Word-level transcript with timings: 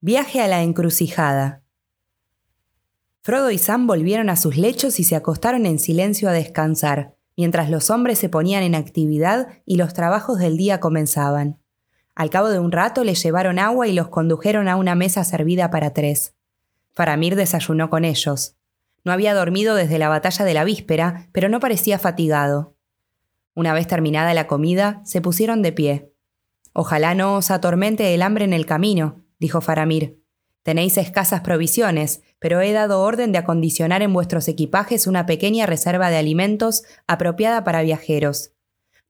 Viaje 0.00 0.40
a 0.40 0.46
la 0.46 0.62
encrucijada. 0.62 1.64
Frodo 3.20 3.50
y 3.50 3.58
Sam 3.58 3.88
volvieron 3.88 4.30
a 4.30 4.36
sus 4.36 4.56
lechos 4.56 5.00
y 5.00 5.04
se 5.04 5.16
acostaron 5.16 5.66
en 5.66 5.80
silencio 5.80 6.28
a 6.28 6.32
descansar, 6.32 7.16
mientras 7.36 7.68
los 7.68 7.90
hombres 7.90 8.20
se 8.20 8.28
ponían 8.28 8.62
en 8.62 8.76
actividad 8.76 9.48
y 9.66 9.74
los 9.74 9.94
trabajos 9.94 10.38
del 10.38 10.56
día 10.56 10.78
comenzaban. 10.78 11.58
Al 12.14 12.30
cabo 12.30 12.48
de 12.48 12.60
un 12.60 12.70
rato 12.70 13.02
les 13.02 13.20
llevaron 13.20 13.58
agua 13.58 13.88
y 13.88 13.92
los 13.92 14.06
condujeron 14.06 14.68
a 14.68 14.76
una 14.76 14.94
mesa 14.94 15.24
servida 15.24 15.68
para 15.72 15.92
tres. 15.92 16.32
Faramir 16.94 17.34
desayunó 17.34 17.90
con 17.90 18.04
ellos. 18.04 18.54
No 19.02 19.10
había 19.10 19.34
dormido 19.34 19.74
desde 19.74 19.98
la 19.98 20.08
batalla 20.08 20.44
de 20.44 20.54
la 20.54 20.62
víspera, 20.62 21.28
pero 21.32 21.48
no 21.48 21.58
parecía 21.58 21.98
fatigado. 21.98 22.76
Una 23.52 23.72
vez 23.72 23.88
terminada 23.88 24.32
la 24.32 24.46
comida, 24.46 25.02
se 25.04 25.20
pusieron 25.20 25.60
de 25.60 25.72
pie. 25.72 26.12
Ojalá 26.72 27.16
no 27.16 27.34
os 27.34 27.50
atormente 27.50 28.14
el 28.14 28.22
hambre 28.22 28.44
en 28.44 28.52
el 28.52 28.64
camino, 28.64 29.24
dijo 29.38 29.60
Faramir. 29.60 30.22
Tenéis 30.62 30.98
escasas 30.98 31.40
provisiones, 31.40 32.22
pero 32.38 32.60
he 32.60 32.72
dado 32.72 33.00
orden 33.00 33.32
de 33.32 33.38
acondicionar 33.38 34.02
en 34.02 34.12
vuestros 34.12 34.48
equipajes 34.48 35.06
una 35.06 35.24
pequeña 35.24 35.66
reserva 35.66 36.10
de 36.10 36.16
alimentos 36.16 36.82
apropiada 37.06 37.64
para 37.64 37.82
viajeros. 37.82 38.52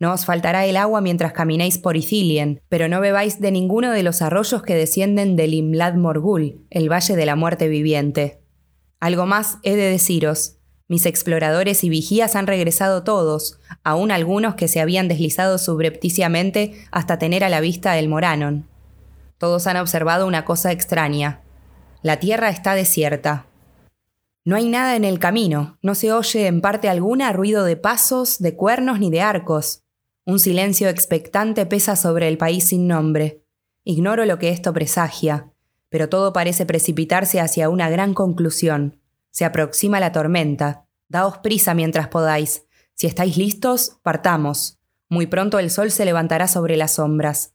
No 0.00 0.12
os 0.12 0.24
faltará 0.24 0.64
el 0.66 0.76
agua 0.76 1.00
mientras 1.00 1.32
caminéis 1.32 1.78
por 1.78 1.96
Ithilien, 1.96 2.60
pero 2.68 2.88
no 2.88 3.00
bebáis 3.00 3.40
de 3.40 3.50
ninguno 3.50 3.90
de 3.90 4.04
los 4.04 4.22
arroyos 4.22 4.62
que 4.62 4.76
descienden 4.76 5.34
del 5.34 5.54
Imlad 5.54 5.94
Morgul, 5.94 6.64
el 6.70 6.90
valle 6.90 7.16
de 7.16 7.26
la 7.26 7.34
muerte 7.34 7.66
viviente. 7.68 8.40
Algo 9.00 9.26
más 9.26 9.58
he 9.64 9.74
de 9.74 9.90
deciros. 9.90 10.58
Mis 10.86 11.04
exploradores 11.04 11.82
y 11.82 11.88
vigías 11.88 12.36
han 12.36 12.46
regresado 12.46 13.02
todos, 13.02 13.58
aun 13.82 14.12
algunos 14.12 14.54
que 14.54 14.68
se 14.68 14.80
habían 14.80 15.08
deslizado 15.08 15.58
subrepticiamente 15.58 16.74
hasta 16.92 17.18
tener 17.18 17.42
a 17.42 17.48
la 17.48 17.60
vista 17.60 17.98
el 17.98 18.08
Moranon. 18.08 18.68
Todos 19.38 19.66
han 19.66 19.76
observado 19.76 20.26
una 20.26 20.44
cosa 20.44 20.72
extraña. 20.72 21.42
La 22.02 22.18
tierra 22.18 22.50
está 22.50 22.74
desierta. 22.74 23.46
No 24.44 24.56
hay 24.56 24.68
nada 24.68 24.96
en 24.96 25.04
el 25.04 25.18
camino, 25.18 25.78
no 25.82 25.94
se 25.94 26.12
oye 26.12 26.46
en 26.46 26.60
parte 26.60 26.88
alguna 26.88 27.32
ruido 27.32 27.64
de 27.64 27.76
pasos, 27.76 28.38
de 28.38 28.56
cuernos 28.56 28.98
ni 28.98 29.10
de 29.10 29.20
arcos. 29.20 29.82
Un 30.24 30.38
silencio 30.38 30.88
expectante 30.88 31.66
pesa 31.66 31.96
sobre 31.96 32.28
el 32.28 32.38
país 32.38 32.68
sin 32.68 32.86
nombre. 32.86 33.44
Ignoro 33.84 34.24
lo 34.26 34.38
que 34.38 34.50
esto 34.50 34.72
presagia, 34.72 35.52
pero 35.88 36.08
todo 36.08 36.32
parece 36.32 36.66
precipitarse 36.66 37.40
hacia 37.40 37.68
una 37.68 37.90
gran 37.90 38.14
conclusión. 38.14 39.00
Se 39.30 39.44
aproxima 39.44 40.00
la 40.00 40.12
tormenta. 40.12 40.86
Daos 41.08 41.38
prisa 41.38 41.74
mientras 41.74 42.08
podáis. 42.08 42.66
Si 42.94 43.06
estáis 43.06 43.36
listos, 43.36 43.98
partamos. 44.02 44.78
Muy 45.08 45.26
pronto 45.26 45.58
el 45.58 45.70
sol 45.70 45.90
se 45.90 46.04
levantará 46.04 46.48
sobre 46.48 46.76
las 46.76 46.94
sombras. 46.94 47.54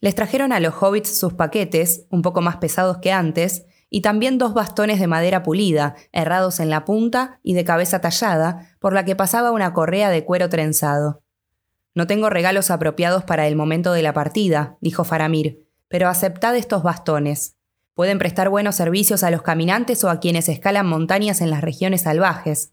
Les 0.00 0.14
trajeron 0.14 0.52
a 0.52 0.60
los 0.60 0.74
hobbits 0.80 1.18
sus 1.18 1.34
paquetes, 1.34 2.06
un 2.10 2.22
poco 2.22 2.40
más 2.40 2.56
pesados 2.56 2.98
que 2.98 3.12
antes, 3.12 3.66
y 3.90 4.00
también 4.02 4.38
dos 4.38 4.54
bastones 4.54 5.00
de 5.00 5.06
madera 5.06 5.42
pulida, 5.42 5.96
herrados 6.12 6.60
en 6.60 6.70
la 6.70 6.84
punta 6.84 7.40
y 7.42 7.54
de 7.54 7.64
cabeza 7.64 8.00
tallada, 8.00 8.76
por 8.78 8.92
la 8.94 9.04
que 9.04 9.16
pasaba 9.16 9.50
una 9.50 9.74
correa 9.74 10.10
de 10.10 10.24
cuero 10.24 10.48
trenzado. 10.48 11.22
No 11.94 12.06
tengo 12.06 12.30
regalos 12.30 12.70
apropiados 12.70 13.24
para 13.24 13.48
el 13.48 13.56
momento 13.56 13.92
de 13.92 14.02
la 14.02 14.12
partida, 14.12 14.78
dijo 14.80 15.04
Faramir, 15.04 15.66
pero 15.88 16.08
aceptad 16.08 16.56
estos 16.56 16.84
bastones. 16.84 17.56
Pueden 17.94 18.18
prestar 18.18 18.48
buenos 18.48 18.76
servicios 18.76 19.24
a 19.24 19.30
los 19.30 19.42
caminantes 19.42 20.04
o 20.04 20.08
a 20.08 20.20
quienes 20.20 20.48
escalan 20.48 20.86
montañas 20.86 21.40
en 21.40 21.50
las 21.50 21.60
regiones 21.60 22.02
salvajes. 22.02 22.72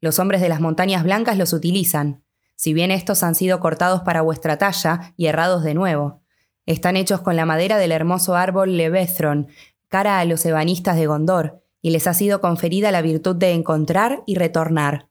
Los 0.00 0.18
hombres 0.18 0.40
de 0.40 0.48
las 0.48 0.60
montañas 0.60 1.04
blancas 1.04 1.36
los 1.36 1.52
utilizan, 1.52 2.24
si 2.56 2.72
bien 2.72 2.90
estos 2.90 3.22
han 3.22 3.34
sido 3.34 3.60
cortados 3.60 4.00
para 4.00 4.22
vuestra 4.22 4.56
talla 4.56 5.12
y 5.16 5.26
errados 5.26 5.62
de 5.62 5.74
nuevo. 5.74 6.22
Están 6.66 6.96
hechos 6.96 7.20
con 7.20 7.36
la 7.36 7.46
madera 7.46 7.78
del 7.78 7.92
hermoso 7.92 8.34
árbol 8.34 8.76
Levethron, 8.76 9.48
cara 9.88 10.18
a 10.18 10.24
los 10.24 10.44
ebanistas 10.44 10.96
de 10.96 11.06
Gondor, 11.06 11.62
y 11.80 11.90
les 11.90 12.08
ha 12.08 12.14
sido 12.14 12.40
conferida 12.40 12.90
la 12.90 13.02
virtud 13.02 13.36
de 13.36 13.52
encontrar 13.52 14.24
y 14.26 14.34
retornar. 14.34 15.08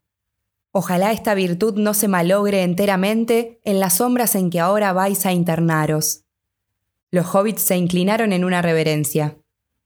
Ojalá 0.71 1.13
esta 1.13 1.33
virtud 1.33 1.75
no 1.77 1.93
se 1.93 2.09
malogre 2.09 2.63
enteramente 2.63 3.61
en 3.63 3.79
las 3.79 3.95
sombras 3.95 4.35
en 4.35 4.49
que 4.49 4.59
ahora 4.59 4.91
vais 4.91 5.25
a 5.25 5.31
internaros. 5.31 6.25
Los 7.11 7.33
hobbits 7.33 7.61
se 7.61 7.77
inclinaron 7.77 8.33
en 8.33 8.43
una 8.43 8.61
reverencia. 8.61 9.37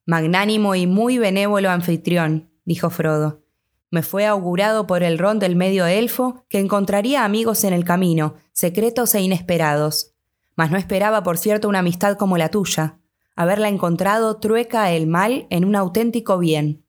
Magnánimo 0.08 0.74
y 0.74 0.88
muy 0.88 1.20
benévolo 1.20 1.70
anfitrión, 1.70 2.50
dijo 2.66 2.90
Frodo. 2.90 3.44
Me 3.92 4.02
fue 4.02 4.26
augurado 4.26 4.88
por 4.88 5.04
el 5.04 5.20
ron 5.20 5.38
del 5.38 5.56
medio 5.56 5.86
elfo 5.86 6.46
que 6.50 6.58
encontraría 6.58 7.24
amigos 7.24 7.64
en 7.64 7.74
el 7.74 7.86
camino, 7.86 8.34
secretos 8.52 9.14
e 9.14 9.22
inesperados. 9.22 10.16
Mas 10.60 10.72
no 10.72 10.78
esperaba, 10.78 11.24
por 11.24 11.38
cierto, 11.38 11.70
una 11.70 11.80
amistad 11.80 12.18
como 12.18 12.38
la 12.38 12.50
tuya. 12.50 13.00
Haberla 13.38 13.70
encontrado 13.70 14.42
trueca 14.42 14.92
el 14.92 15.08
mal 15.08 15.48
en 15.50 15.64
un 15.64 15.74
auténtico 15.78 16.38
bien. 16.38 16.84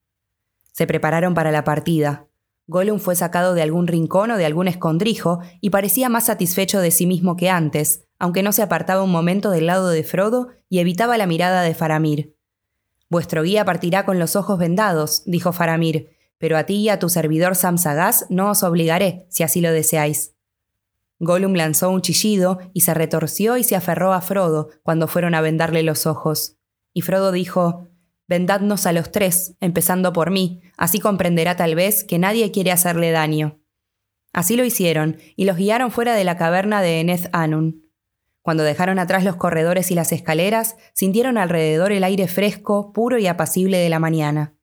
Se 0.73 0.89
prepararon 0.89 1.35
para 1.35 1.53
la 1.53 1.63
partida. 1.63 2.27
Gollum 2.67 2.99
fue 2.99 3.15
sacado 3.15 3.55
de 3.55 3.63
algún 3.63 3.87
rincón 3.87 4.33
o 4.33 4.39
de 4.39 4.45
algún 4.45 4.67
escondrijo 4.67 5.39
y 5.61 5.71
parecía 5.71 6.09
más 6.09 6.27
satisfecho 6.27 6.81
de 6.81 6.91
sí 6.91 7.07
mismo 7.07 7.37
que 7.37 7.49
antes, 7.49 8.09
aunque 8.19 8.43
no 8.43 8.51
se 8.51 8.63
apartaba 8.63 9.05
un 9.05 9.13
momento 9.13 9.53
del 9.53 9.67
lado 9.67 9.89
de 9.91 10.03
Frodo 10.03 10.49
y 10.69 10.81
evitaba 10.81 11.17
la 11.17 11.29
mirada 11.29 11.63
de 11.63 11.73
Faramir. 11.73 12.35
Vuestro 13.09 13.45
guía 13.45 13.65
partirá 13.65 14.05
con 14.05 14.19
los 14.19 14.35
ojos 14.35 14.59
vendados, 14.59 15.23
dijo 15.27 15.53
Faramir, 15.53 16.11
pero 16.39 16.57
a 16.57 16.65
ti 16.65 16.75
y 16.75 16.89
a 16.89 16.99
tu 16.99 17.09
servidor 17.09 17.55
Sam 17.55 17.79
Sagaz 17.79 18.27
no 18.31 18.51
os 18.51 18.65
obligaré, 18.65 19.27
si 19.29 19.45
así 19.45 19.61
lo 19.61 19.71
deseáis. 19.71 20.35
Gollum 21.21 21.55
lanzó 21.55 21.91
un 21.91 22.01
chillido 22.01 22.59
y 22.73 22.81
se 22.81 22.95
retorció 22.95 23.59
y 23.59 23.65
se 23.65 23.77
aferró 23.77 24.13
a 24.13 24.23
Frodo 24.23 24.71
cuando 24.83 25.07
fueron 25.07 25.35
a 25.35 25.43
vendarle 25.43 25.83
los 25.83 26.07
ojos. 26.07 26.57
Y 26.93 27.03
Frodo 27.03 27.31
dijo, 27.31 27.87
Vendadnos 28.27 28.87
a 28.87 28.93
los 28.93 29.13
tres, 29.13 29.57
empezando 29.61 30.13
por 30.13 30.31
mí, 30.31 30.61
así 30.77 30.99
comprenderá 30.99 31.57
tal 31.57 31.75
vez 31.75 32.05
que 32.05 32.19
nadie 32.19 32.51
quiere 32.53 32.71
hacerle 32.73 33.11
daño. 33.11 33.61
Así 34.33 34.57
lo 34.57 34.65
hicieron, 34.65 35.19
y 35.37 35.45
los 35.45 35.57
guiaron 35.57 35.91
fuera 35.91 36.15
de 36.15 36.25
la 36.25 36.37
caverna 36.37 36.81
de 36.81 37.01
Eneth 37.01 37.29
Anun. 37.33 37.91
Cuando 38.43 38.63
dejaron 38.63 38.99
atrás 38.99 39.25
los 39.25 39.37
corredores 39.37 39.91
y 39.91 39.95
las 39.95 40.13
escaleras, 40.13 40.77
sintieron 40.95 41.37
alrededor 41.37 41.93
el 41.93 42.05
aire 42.05 42.29
fresco, 42.29 42.93
puro 42.93 43.19
y 43.19 43.27
apacible 43.27 43.77
de 43.79 43.89
la 43.91 43.99
mañana. 43.99 44.55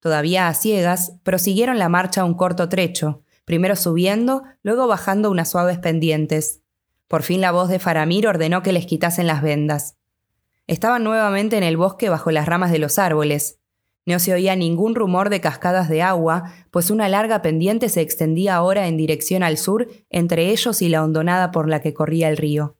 Todavía 0.00 0.48
a 0.48 0.54
ciegas, 0.54 1.16
prosiguieron 1.22 1.78
la 1.78 1.88
marcha 1.88 2.24
un 2.24 2.34
corto 2.34 2.68
trecho, 2.68 3.23
primero 3.44 3.76
subiendo, 3.76 4.44
luego 4.62 4.86
bajando 4.86 5.30
unas 5.30 5.50
suaves 5.50 5.78
pendientes. 5.78 6.62
Por 7.08 7.22
fin 7.22 7.40
la 7.40 7.52
voz 7.52 7.68
de 7.68 7.78
Faramir 7.78 8.26
ordenó 8.26 8.62
que 8.62 8.72
les 8.72 8.86
quitasen 8.86 9.26
las 9.26 9.42
vendas. 9.42 9.96
Estaban 10.66 11.04
nuevamente 11.04 11.58
en 11.58 11.62
el 11.62 11.76
bosque 11.76 12.08
bajo 12.08 12.30
las 12.30 12.46
ramas 12.46 12.72
de 12.72 12.78
los 12.78 12.98
árboles. 12.98 13.60
No 14.06 14.18
se 14.18 14.32
oía 14.32 14.56
ningún 14.56 14.94
rumor 14.94 15.30
de 15.30 15.40
cascadas 15.40 15.88
de 15.88 16.02
agua, 16.02 16.52
pues 16.70 16.90
una 16.90 17.08
larga 17.08 17.42
pendiente 17.42 17.88
se 17.88 18.00
extendía 18.00 18.54
ahora 18.54 18.86
en 18.86 18.96
dirección 18.96 19.42
al 19.42 19.56
sur 19.56 19.88
entre 20.10 20.50
ellos 20.50 20.82
y 20.82 20.88
la 20.88 21.02
hondonada 21.02 21.50
por 21.50 21.68
la 21.68 21.80
que 21.80 21.94
corría 21.94 22.28
el 22.28 22.36
río. 22.36 22.76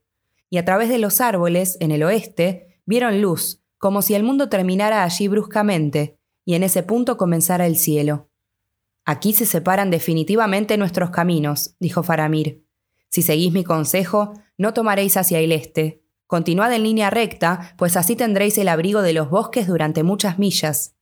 Y 0.50 0.58
a 0.58 0.64
través 0.64 0.88
de 0.88 0.98
los 0.98 1.20
árboles, 1.20 1.76
en 1.80 1.90
el 1.90 2.02
oeste, 2.02 2.80
vieron 2.86 3.22
luz, 3.22 3.62
como 3.78 4.02
si 4.02 4.14
el 4.14 4.22
mundo 4.22 4.48
terminara 4.48 5.02
allí 5.02 5.28
bruscamente, 5.28 6.18
y 6.44 6.54
en 6.54 6.62
ese 6.62 6.82
punto 6.82 7.16
comenzara 7.16 7.66
el 7.66 7.76
cielo. 7.76 8.28
Aquí 9.04 9.32
se 9.32 9.46
separan 9.46 9.90
definitivamente 9.90 10.76
nuestros 10.76 11.10
caminos, 11.10 11.76
dijo 11.78 12.02
Faramir. 12.02 12.64
Si 13.10 13.22
seguís 13.22 13.52
mi 13.52 13.64
consejo, 13.64 14.32
no 14.56 14.72
tomaréis 14.72 15.16
hacia 15.16 15.40
el 15.40 15.52
este, 15.52 16.04
Continuad 16.26 16.72
en 16.72 16.84
línea 16.84 17.10
recta, 17.10 17.74
pues 17.76 17.96
así 17.96 18.16
tendréis 18.16 18.56
el 18.56 18.68
abrigo 18.68 19.02
de 19.02 19.12
los 19.12 19.28
bosques 19.28 19.66
durante 19.66 20.02
muchas 20.02 20.38
millas. 20.38 20.96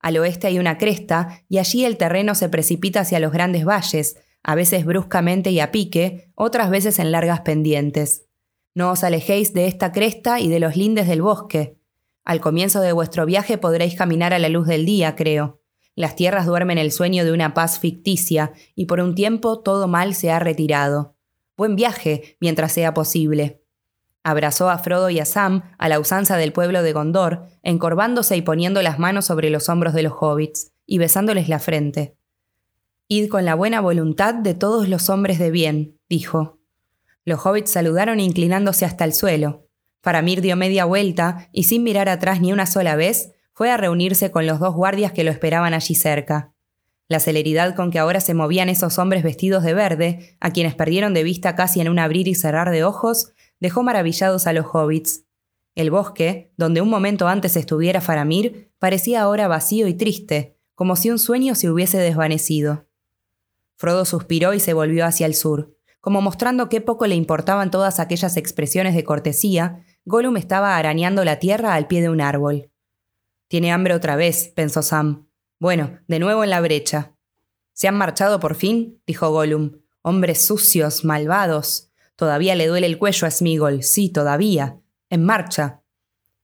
Al 0.00 0.16
oeste 0.16 0.46
hay 0.46 0.58
una 0.58 0.78
cresta, 0.78 1.42
y 1.48 1.58
allí 1.58 1.84
el 1.84 1.96
terreno 1.96 2.36
se 2.36 2.48
precipita 2.48 3.00
hacia 3.00 3.18
los 3.18 3.32
grandes 3.32 3.64
valles, 3.64 4.16
a 4.44 4.54
veces 4.54 4.84
bruscamente 4.84 5.50
y 5.50 5.58
a 5.58 5.72
pique, 5.72 6.30
otras 6.36 6.70
veces 6.70 7.00
en 7.00 7.10
largas 7.10 7.40
pendientes. 7.40 8.28
No 8.74 8.92
os 8.92 9.02
alejéis 9.02 9.52
de 9.52 9.66
esta 9.66 9.90
cresta 9.90 10.38
y 10.38 10.48
de 10.48 10.60
los 10.60 10.76
lindes 10.76 11.08
del 11.08 11.22
bosque. 11.22 11.76
Al 12.24 12.40
comienzo 12.40 12.80
de 12.80 12.92
vuestro 12.92 13.26
viaje 13.26 13.58
podréis 13.58 13.96
caminar 13.96 14.32
a 14.32 14.38
la 14.38 14.48
luz 14.48 14.68
del 14.68 14.86
día, 14.86 15.16
creo. 15.16 15.57
Las 15.98 16.14
tierras 16.14 16.46
duermen 16.46 16.78
el 16.78 16.92
sueño 16.92 17.24
de 17.24 17.32
una 17.32 17.54
paz 17.54 17.80
ficticia, 17.80 18.52
y 18.76 18.86
por 18.86 19.00
un 19.00 19.16
tiempo 19.16 19.58
todo 19.58 19.88
mal 19.88 20.14
se 20.14 20.30
ha 20.30 20.38
retirado. 20.38 21.16
Buen 21.56 21.74
viaje, 21.74 22.36
mientras 22.40 22.70
sea 22.70 22.94
posible. 22.94 23.64
Abrazó 24.22 24.70
a 24.70 24.78
Frodo 24.78 25.10
y 25.10 25.18
a 25.18 25.24
Sam 25.24 25.62
a 25.76 25.88
la 25.88 25.98
usanza 25.98 26.36
del 26.36 26.52
pueblo 26.52 26.84
de 26.84 26.92
Gondor, 26.92 27.48
encorvándose 27.64 28.36
y 28.36 28.42
poniendo 28.42 28.80
las 28.80 29.00
manos 29.00 29.24
sobre 29.24 29.50
los 29.50 29.68
hombros 29.68 29.92
de 29.92 30.04
los 30.04 30.12
hobbits, 30.20 30.70
y 30.86 30.98
besándoles 30.98 31.48
la 31.48 31.58
frente. 31.58 32.16
Id 33.08 33.28
con 33.28 33.44
la 33.44 33.56
buena 33.56 33.80
voluntad 33.80 34.34
de 34.34 34.54
todos 34.54 34.88
los 34.88 35.10
hombres 35.10 35.40
de 35.40 35.50
bien, 35.50 35.98
dijo. 36.08 36.60
Los 37.24 37.44
hobbits 37.44 37.72
saludaron 37.72 38.20
inclinándose 38.20 38.84
hasta 38.84 39.04
el 39.04 39.14
suelo. 39.14 39.66
Faramir 40.00 40.42
dio 40.42 40.54
media 40.54 40.84
vuelta 40.84 41.48
y 41.50 41.64
sin 41.64 41.82
mirar 41.82 42.08
atrás 42.08 42.40
ni 42.40 42.52
una 42.52 42.66
sola 42.66 42.94
vez, 42.94 43.32
fue 43.58 43.72
a 43.72 43.76
reunirse 43.76 44.30
con 44.30 44.46
los 44.46 44.60
dos 44.60 44.72
guardias 44.72 45.10
que 45.10 45.24
lo 45.24 45.32
esperaban 45.32 45.74
allí 45.74 45.96
cerca. 45.96 46.54
La 47.08 47.18
celeridad 47.18 47.74
con 47.74 47.90
que 47.90 47.98
ahora 47.98 48.20
se 48.20 48.32
movían 48.32 48.68
esos 48.68 49.00
hombres 49.00 49.24
vestidos 49.24 49.64
de 49.64 49.74
verde, 49.74 50.36
a 50.38 50.52
quienes 50.52 50.76
perdieron 50.76 51.12
de 51.12 51.24
vista 51.24 51.56
casi 51.56 51.80
en 51.80 51.88
un 51.88 51.98
abrir 51.98 52.28
y 52.28 52.36
cerrar 52.36 52.70
de 52.70 52.84
ojos, 52.84 53.32
dejó 53.58 53.82
maravillados 53.82 54.46
a 54.46 54.52
los 54.52 54.66
hobbits. 54.72 55.24
El 55.74 55.90
bosque, 55.90 56.52
donde 56.56 56.80
un 56.80 56.88
momento 56.88 57.26
antes 57.26 57.56
estuviera 57.56 58.00
Faramir, 58.00 58.70
parecía 58.78 59.22
ahora 59.22 59.48
vacío 59.48 59.88
y 59.88 59.94
triste, 59.94 60.56
como 60.76 60.94
si 60.94 61.10
un 61.10 61.18
sueño 61.18 61.56
se 61.56 61.68
hubiese 61.68 61.98
desvanecido. 61.98 62.86
Frodo 63.74 64.04
suspiró 64.04 64.54
y 64.54 64.60
se 64.60 64.72
volvió 64.72 65.04
hacia 65.04 65.26
el 65.26 65.34
sur. 65.34 65.76
Como 66.00 66.20
mostrando 66.20 66.68
qué 66.68 66.80
poco 66.80 67.08
le 67.08 67.16
importaban 67.16 67.72
todas 67.72 67.98
aquellas 67.98 68.36
expresiones 68.36 68.94
de 68.94 69.02
cortesía, 69.02 69.84
Gollum 70.04 70.36
estaba 70.36 70.76
arañando 70.76 71.24
la 71.24 71.40
tierra 71.40 71.74
al 71.74 71.88
pie 71.88 72.02
de 72.02 72.08
un 72.08 72.20
árbol. 72.20 72.70
Tiene 73.48 73.72
hambre 73.72 73.94
otra 73.94 74.16
vez, 74.16 74.52
pensó 74.54 74.82
Sam. 74.82 75.26
Bueno, 75.58 75.98
de 76.06 76.18
nuevo 76.18 76.44
en 76.44 76.50
la 76.50 76.60
brecha. 76.60 77.14
¿Se 77.72 77.88
han 77.88 77.96
marchado 77.96 78.40
por 78.40 78.54
fin? 78.54 79.02
dijo 79.06 79.30
Gollum. 79.30 79.80
Hombres 80.02 80.44
sucios, 80.44 81.04
malvados. 81.04 81.90
Todavía 82.16 82.54
le 82.54 82.66
duele 82.66 82.86
el 82.86 82.98
cuello 82.98 83.26
a 83.26 83.30
Smigol, 83.30 83.82
sí, 83.82 84.10
todavía. 84.10 84.80
En 85.10 85.24
marcha. 85.24 85.82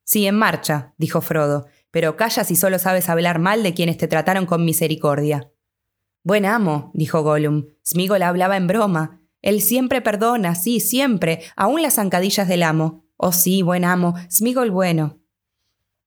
Sí, 0.05 0.27
en 0.27 0.37
marcha, 0.37 0.95
dijo 0.99 1.21
Frodo, 1.21 1.67
pero 1.91 2.17
calla 2.17 2.45
si 2.45 2.57
solo 2.57 2.79
sabes 2.79 3.09
hablar 3.09 3.39
mal 3.39 3.63
de 3.63 3.75
quienes 3.75 3.99
te 3.99 4.09
trataron 4.09 4.47
con 4.47 4.65
misericordia. 4.65 5.51
Buen 6.23 6.47
amo, 6.47 6.91
dijo 6.95 7.23
Gollum. 7.23 7.67
Smigol 7.85 8.23
hablaba 8.23 8.57
en 8.57 8.67
broma. 8.67 9.21
Él 9.43 9.61
siempre 9.61 10.01
perdona, 10.01 10.55
sí, 10.55 10.81
siempre, 10.81 11.43
aún 11.57 11.83
las 11.83 11.95
zancadillas 11.95 12.49
del 12.49 12.63
amo. 12.63 13.05
Oh 13.17 13.33
sí, 13.33 13.63
buen 13.63 13.85
amo, 13.85 14.15
Smigol 14.31 14.71
bueno. 14.71 15.21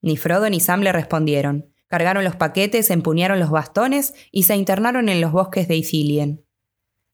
Ni 0.08 0.18
Frodo 0.18 0.50
ni 0.50 0.60
Sam 0.60 0.82
le 0.82 0.92
respondieron. 0.92 1.70
Cargaron 1.88 2.24
los 2.24 2.36
paquetes, 2.36 2.90
empuñaron 2.90 3.40
los 3.40 3.52
bastones 3.52 4.16
y 4.32 4.44
se 4.44 4.56
internaron 4.56 5.10
en 5.10 5.22
los 5.22 5.32
bosques 5.32 5.68
de 5.68 5.76
Ithilien. 5.76 6.44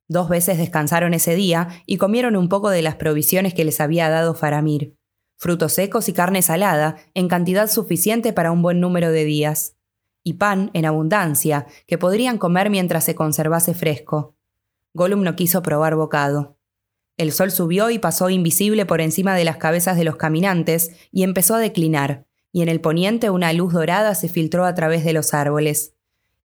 Dos 0.08 0.30
veces 0.30 0.58
descansaron 0.58 1.14
ese 1.14 1.36
día 1.36 1.68
y 1.86 1.98
comieron 1.98 2.36
un 2.36 2.48
poco 2.50 2.70
de 2.70 2.82
las 2.82 2.96
provisiones 2.96 3.54
que 3.54 3.66
les 3.66 3.82
había 3.82 4.10
dado 4.10 4.34
Faramir 4.34 4.96
frutos 5.44 5.74
secos 5.74 6.08
y 6.08 6.14
carne 6.14 6.42
salada, 6.42 6.96
en 7.14 7.28
cantidad 7.28 7.70
suficiente 7.70 8.32
para 8.32 8.54
un 8.54 8.62
buen 8.62 8.80
número 8.80 9.12
de 9.12 9.26
días, 9.26 9.76
y 10.24 10.36
pan 10.36 10.72
en 10.74 10.86
abundancia, 10.86 11.68
que 11.86 11.98
podrían 11.98 12.38
comer 12.38 12.70
mientras 12.70 13.04
se 13.04 13.14
conservase 13.14 13.74
fresco. 13.74 14.38
Gollum 14.94 15.22
no 15.22 15.36
quiso 15.36 15.62
probar 15.62 15.96
bocado. 15.96 16.58
El 17.18 17.34
sol 17.34 17.52
subió 17.52 17.90
y 17.90 18.00
pasó 18.00 18.30
invisible 18.30 18.86
por 18.86 19.02
encima 19.02 19.36
de 19.36 19.44
las 19.44 19.58
cabezas 19.58 19.98
de 19.98 20.06
los 20.06 20.16
caminantes 20.16 20.92
y 21.12 21.24
empezó 21.24 21.56
a 21.56 21.60
declinar, 21.60 22.26
y 22.54 22.62
en 22.62 22.70
el 22.70 22.80
poniente 22.80 23.30
una 23.30 23.52
luz 23.52 23.74
dorada 23.74 24.16
se 24.16 24.30
filtró 24.30 24.64
a 24.64 24.76
través 24.76 25.04
de 25.04 25.12
los 25.12 25.34
árboles. 25.34 25.96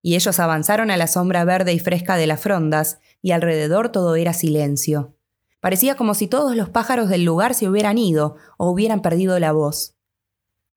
Y 0.01 0.15
ellos 0.15 0.39
avanzaron 0.39 0.89
a 0.89 0.98
la 0.98 1.06
sombra 1.06 1.44
verde 1.44 1.74
y 1.74 1.80
fresca 1.80 2.15
de 2.15 2.25
las 2.25 2.39
frondas, 2.39 3.00
y 3.21 3.31
alrededor 3.31 3.89
todo 3.89 4.15
era 4.15 4.33
silencio. 4.33 5.15
Parecía 5.59 5.95
como 5.95 6.13
si 6.13 6.27
todos 6.27 6.56
los 6.56 6.69
pájaros 6.69 7.09
del 7.09 7.25
lugar 7.25 7.54
se 7.54 7.68
hubieran 7.68 7.98
ido 7.98 8.38
o 8.57 8.71
hubieran 8.71 9.01
perdido 9.01 9.38
la 9.38 9.51
voz. 9.51 9.95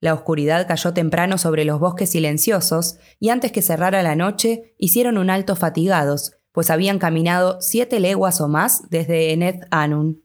La 0.01 0.15
oscuridad 0.15 0.67
cayó 0.67 0.95
temprano 0.95 1.39
sobre 1.39 1.65
los 1.65 1.79
bosques 1.79 2.11
silenciosos 2.11 2.97
y 3.21 3.29
antes 3.29 3.53
que 3.53 3.63
cerrara 3.63 4.03
la 4.03 4.17
noche 4.17 4.75
hicieron 4.79 5.17
un 5.17 5.31
alto 5.31 5.55
fatigados, 5.55 6.33
pues 6.53 6.71
habían 6.71 6.99
caminado 6.99 7.61
siete 7.61 8.01
leguas 8.01 8.41
o 8.41 8.49
más 8.49 8.91
desde 8.91 9.33
Eneth 9.33 9.67
Anun. 9.71 10.25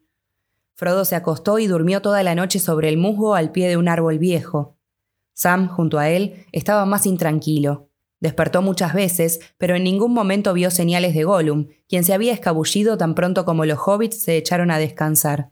Frodo 0.74 1.06
se 1.06 1.16
acostó 1.16 1.60
y 1.60 1.68
durmió 1.68 2.02
toda 2.02 2.24
la 2.24 2.34
noche 2.34 2.60
sobre 2.60 2.90
el 2.90 2.98
musgo 2.98 3.36
al 3.36 3.52
pie 3.52 3.68
de 3.68 3.78
un 3.78 3.88
árbol 3.88 4.18
viejo. 4.18 4.75
Sam, 5.36 5.68
junto 5.68 6.00
a 6.00 6.10
él, 6.10 6.46
estaba 6.52 6.86
más 6.86 7.06
intranquilo. 7.06 7.90
Despertó 8.20 8.62
muchas 8.62 8.94
veces, 8.94 9.40
pero 9.58 9.76
en 9.76 9.84
ningún 9.84 10.14
momento 10.14 10.54
vio 10.54 10.72
señales 10.72 11.14
de 11.14 11.26
Gollum, 11.26 11.68
quien 11.88 12.04
se 12.04 12.14
había 12.14 12.34
escabullido 12.34 12.98
tan 12.98 13.14
pronto 13.14 13.46
como 13.46 13.66
los 13.66 13.78
hobbits 13.86 14.24
se 14.24 14.38
echaron 14.38 14.72
a 14.72 14.80
descansar. 14.80 15.52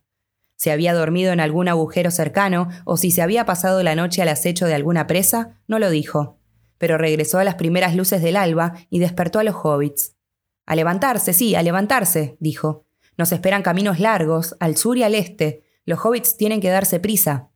Si 0.56 0.70
había 0.70 0.94
dormido 0.94 1.34
en 1.34 1.42
algún 1.42 1.68
agujero 1.68 2.10
cercano 2.10 2.70
o 2.86 2.96
si 2.96 3.12
se 3.12 3.22
había 3.22 3.46
pasado 3.46 3.84
la 3.84 3.96
noche 3.96 4.22
al 4.22 4.30
acecho 4.30 4.66
de 4.66 4.74
alguna 4.74 5.08
presa, 5.08 5.60
no 5.68 5.78
lo 5.78 5.90
dijo. 5.90 6.40
Pero 6.78 6.98
regresó 6.98 7.40
a 7.40 7.44
las 7.44 7.56
primeras 7.56 7.96
luces 7.96 8.22
del 8.22 8.38
alba 8.38 8.74
y 8.90 9.00
despertó 9.00 9.40
a 9.40 9.44
los 9.44 9.56
hobbits. 9.62 10.16
A 10.66 10.76
levantarse, 10.76 11.34
sí, 11.34 11.56
a 11.56 11.62
levantarse, 11.62 12.38
dijo. 12.40 12.86
Nos 13.18 13.34
esperan 13.34 13.62
caminos 13.62 14.00
largos, 14.00 14.56
al 14.60 14.78
sur 14.78 14.98
y 14.98 15.04
al 15.04 15.16
este. 15.16 15.64
Los 15.86 16.00
hobbits 16.04 16.38
tienen 16.38 16.62
que 16.62 16.70
darse 16.70 17.00
prisa. 17.02 17.50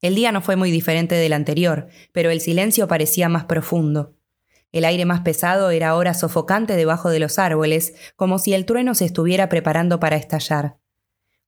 El 0.00 0.14
día 0.14 0.30
no 0.30 0.40
fue 0.40 0.56
muy 0.56 0.70
diferente 0.70 1.16
del 1.16 1.32
anterior, 1.32 1.88
pero 2.12 2.30
el 2.30 2.40
silencio 2.40 2.86
parecía 2.86 3.28
más 3.28 3.44
profundo. 3.46 4.14
El 4.70 4.84
aire 4.84 5.04
más 5.04 5.20
pesado 5.20 5.70
era 5.70 5.88
ahora 5.88 6.14
sofocante 6.14 6.76
debajo 6.76 7.10
de 7.10 7.18
los 7.18 7.38
árboles, 7.38 7.94
como 8.16 8.38
si 8.38 8.52
el 8.52 8.66
trueno 8.66 8.94
se 8.94 9.06
estuviera 9.06 9.48
preparando 9.48 9.98
para 9.98 10.16
estallar. 10.16 10.76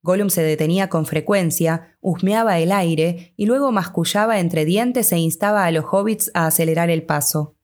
Gollum 0.03 0.29
se 0.29 0.41
detenía 0.41 0.89
con 0.89 1.05
frecuencia, 1.05 1.95
husmeaba 2.01 2.57
el 2.59 2.71
aire 2.71 3.33
y 3.37 3.45
luego 3.45 3.71
mascullaba 3.71 4.39
entre 4.39 4.65
dientes 4.65 5.11
e 5.11 5.17
instaba 5.17 5.65
a 5.65 5.71
los 5.71 5.85
hobbits 5.85 6.31
a 6.33 6.47
acelerar 6.47 6.89
el 6.89 7.03
paso. 7.03 7.55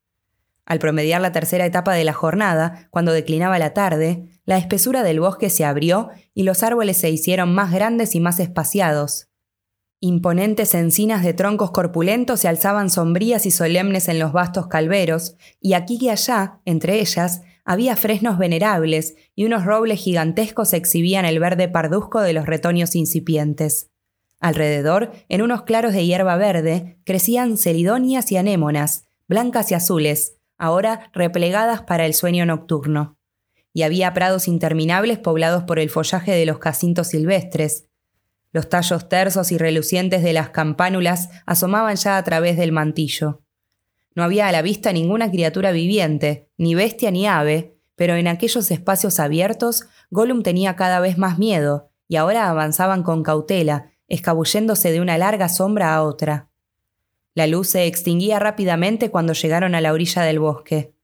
Al 0.64 0.80
promediar 0.80 1.22
la 1.22 1.32
tercera 1.32 1.66
etapa 1.66 1.94
de 1.94 2.04
la 2.04 2.14
jornada, 2.14 2.88
cuando 2.92 3.12
declinaba 3.12 3.58
la 3.58 3.74
tarde, 3.74 4.28
la 4.46 4.58
espesura 4.58 5.02
del 5.02 5.20
bosque 5.20 5.50
se 5.50 5.66
abrió 5.66 6.10
y 6.34 6.44
los 6.44 6.62
árboles 6.62 6.98
se 6.98 7.10
hicieron 7.10 7.56
más 7.56 7.72
grandes 7.72 8.14
y 8.14 8.20
más 8.20 8.40
espaciados. 8.40 9.27
Imponentes 10.00 10.76
encinas 10.76 11.24
de 11.24 11.34
troncos 11.34 11.72
corpulentos 11.72 12.42
se 12.42 12.48
alzaban 12.48 12.92
sombrías 12.92 13.48
y 13.48 13.52
solemnes 13.52 14.08
en 14.10 14.20
los 14.20 14.32
vastos 14.32 14.68
calveros, 14.68 15.38
y 15.60 15.74
aquí 15.74 15.98
y 16.00 16.10
allá, 16.10 16.62
entre 16.66 17.00
ellas, 17.00 17.42
había 17.66 17.96
fresnos 17.96 18.38
venerables 18.38 19.16
y 19.36 19.46
unos 19.46 19.66
robles 19.66 20.00
gigantescos 20.00 20.74
exhibían 20.74 21.26
el 21.26 21.40
verde 21.40 21.68
parduzco 21.68 22.22
de 22.22 22.34
los 22.34 22.46
retoños 22.46 22.96
incipientes. 22.96 23.90
Alrededor, 24.40 25.12
en 25.30 25.42
unos 25.42 25.64
claros 25.64 25.94
de 25.94 26.06
hierba 26.06 26.38
verde, 26.38 27.00
crecían 27.04 27.58
celidonias 27.58 28.32
y 28.32 28.38
anémonas, 28.38 29.08
blancas 29.28 29.72
y 29.72 29.74
azules, 29.74 30.38
ahora 30.60 31.10
replegadas 31.12 31.82
para 31.82 32.06
el 32.06 32.14
sueño 32.14 32.46
nocturno. 32.46 33.18
Y 33.74 33.82
había 33.82 34.14
prados 34.14 34.48
interminables 34.48 35.18
poblados 35.18 35.64
por 35.64 35.80
el 35.80 35.90
follaje 35.90 36.34
de 36.34 36.46
los 36.46 36.60
jacintos 36.60 37.08
silvestres, 37.08 37.87
los 38.58 38.70
tallos 38.70 39.08
tersos 39.08 39.52
y 39.52 39.58
relucientes 39.60 40.24
de 40.24 40.34
las 40.34 40.50
campánulas 40.50 41.30
asomaban 41.46 41.96
ya 41.96 42.18
a 42.18 42.24
través 42.24 42.58
del 42.58 42.72
mantillo. 42.72 43.44
No 44.16 44.24
había 44.24 44.48
a 44.48 44.52
la 44.52 44.64
vista 44.64 44.92
ninguna 44.92 45.30
criatura 45.30 45.72
viviente, 45.72 46.50
ni 46.58 46.74
bestia 46.74 47.12
ni 47.12 47.28
ave, 47.28 47.78
pero 47.96 48.16
en 48.16 48.28
aquellos 48.28 48.72
espacios 48.72 49.20
abiertos 49.20 49.84
Gollum 50.10 50.42
tenía 50.42 50.76
cada 50.76 51.00
vez 51.00 51.20
más 51.20 51.38
miedo, 51.38 51.92
y 52.08 52.16
ahora 52.16 52.50
avanzaban 52.50 53.04
con 53.04 53.22
cautela, 53.22 53.92
escabulléndose 54.08 54.92
de 54.92 55.02
una 55.02 55.20
larga 55.20 55.50
sombra 55.50 55.94
a 55.94 56.02
otra. 56.02 56.50
La 57.36 57.46
luz 57.46 57.70
se 57.70 57.86
extinguía 57.86 58.40
rápidamente 58.40 59.12
cuando 59.12 59.34
llegaron 59.34 59.76
a 59.76 59.82
la 59.82 59.94
orilla 59.94 60.24
del 60.24 60.40
bosque. 60.40 60.96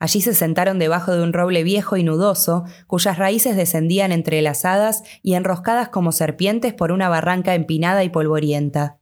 Allí 0.00 0.22
se 0.22 0.32
sentaron 0.32 0.78
debajo 0.78 1.12
de 1.12 1.22
un 1.22 1.34
roble 1.34 1.62
viejo 1.62 1.98
y 1.98 2.02
nudoso, 2.02 2.64
cuyas 2.86 3.18
raíces 3.18 3.54
descendían 3.54 4.12
entrelazadas 4.12 5.02
y 5.22 5.34
enroscadas 5.34 5.90
como 5.90 6.10
serpientes 6.10 6.72
por 6.72 6.90
una 6.90 7.10
barranca 7.10 7.54
empinada 7.54 8.02
y 8.02 8.08
polvorienta. 8.08 8.98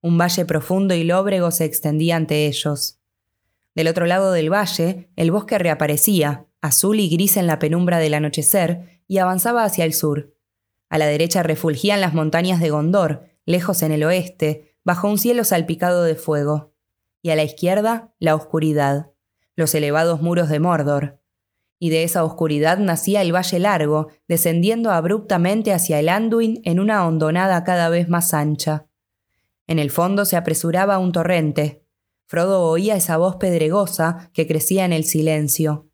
Un 0.00 0.16
valle 0.16 0.44
profundo 0.44 0.94
y 0.94 1.02
lóbrego 1.02 1.50
se 1.50 1.64
extendía 1.64 2.14
ante 2.14 2.46
ellos. 2.46 3.00
Del 3.74 3.88
otro 3.88 4.06
lado 4.06 4.30
del 4.30 4.52
valle, 4.52 5.10
el 5.16 5.32
bosque 5.32 5.58
reaparecía, 5.58 6.46
azul 6.60 7.00
y 7.00 7.08
gris 7.08 7.36
en 7.36 7.48
la 7.48 7.58
penumbra 7.58 7.98
del 7.98 8.14
anochecer, 8.14 9.02
y 9.08 9.18
avanzaba 9.18 9.64
hacia 9.64 9.84
el 9.84 9.92
sur. 9.92 10.36
A 10.88 10.98
la 10.98 11.06
derecha 11.06 11.42
refulgían 11.42 12.00
las 12.00 12.14
montañas 12.14 12.60
de 12.60 12.70
Gondor, 12.70 13.24
lejos 13.44 13.82
en 13.82 13.90
el 13.90 14.04
oeste, 14.04 14.76
bajo 14.84 15.08
un 15.08 15.18
cielo 15.18 15.42
salpicado 15.42 16.04
de 16.04 16.14
fuego. 16.14 16.74
Y 17.22 17.30
a 17.30 17.36
la 17.36 17.42
izquierda, 17.42 18.12
la 18.20 18.36
oscuridad 18.36 19.10
los 19.58 19.74
elevados 19.74 20.22
muros 20.22 20.48
de 20.48 20.60
Mordor. 20.60 21.20
Y 21.80 21.90
de 21.90 22.04
esa 22.04 22.22
oscuridad 22.22 22.78
nacía 22.78 23.22
el 23.22 23.34
Valle 23.34 23.58
Largo, 23.58 24.06
descendiendo 24.28 24.92
abruptamente 24.92 25.72
hacia 25.72 25.98
el 25.98 26.08
Anduin 26.08 26.60
en 26.64 26.78
una 26.78 27.04
hondonada 27.04 27.64
cada 27.64 27.88
vez 27.88 28.08
más 28.08 28.34
ancha. 28.34 28.86
En 29.66 29.80
el 29.80 29.90
fondo 29.90 30.24
se 30.24 30.36
apresuraba 30.36 30.98
un 30.98 31.10
torrente. 31.10 31.84
Frodo 32.26 32.62
oía 32.62 32.94
esa 32.94 33.16
voz 33.16 33.34
pedregosa 33.34 34.30
que 34.32 34.46
crecía 34.46 34.84
en 34.84 34.92
el 34.92 35.02
silencio. 35.02 35.88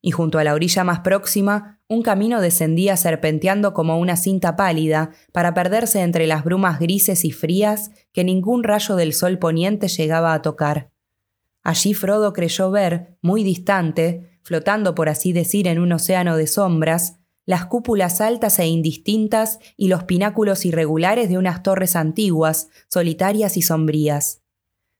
Y 0.00 0.12
junto 0.12 0.38
a 0.38 0.44
la 0.44 0.54
orilla 0.54 0.82
más 0.82 1.00
próxima, 1.00 1.78
un 1.88 2.00
camino 2.00 2.40
descendía 2.40 2.96
serpenteando 2.96 3.74
como 3.74 3.98
una 3.98 4.16
cinta 4.16 4.56
pálida 4.56 5.10
para 5.30 5.52
perderse 5.52 6.00
entre 6.00 6.26
las 6.26 6.42
brumas 6.42 6.80
grises 6.80 7.26
y 7.26 7.32
frías 7.32 7.90
que 8.14 8.24
ningún 8.24 8.64
rayo 8.64 8.96
del 8.96 9.12
sol 9.12 9.38
poniente 9.38 9.88
llegaba 9.88 10.32
a 10.32 10.40
tocar. 10.40 10.90
Allí 11.62 11.94
Frodo 11.94 12.32
creyó 12.32 12.70
ver, 12.70 13.18
muy 13.22 13.42
distante, 13.42 14.38
flotando 14.42 14.94
por 14.94 15.08
así 15.08 15.32
decir 15.32 15.68
en 15.68 15.78
un 15.78 15.92
océano 15.92 16.36
de 16.36 16.46
sombras, 16.46 17.20
las 17.46 17.66
cúpulas 17.66 18.20
altas 18.20 18.58
e 18.58 18.66
indistintas 18.66 19.58
y 19.76 19.88
los 19.88 20.04
pináculos 20.04 20.64
irregulares 20.64 21.28
de 21.28 21.38
unas 21.38 21.62
torres 21.62 21.96
antiguas, 21.96 22.68
solitarias 22.88 23.56
y 23.56 23.62
sombrías. 23.62 24.42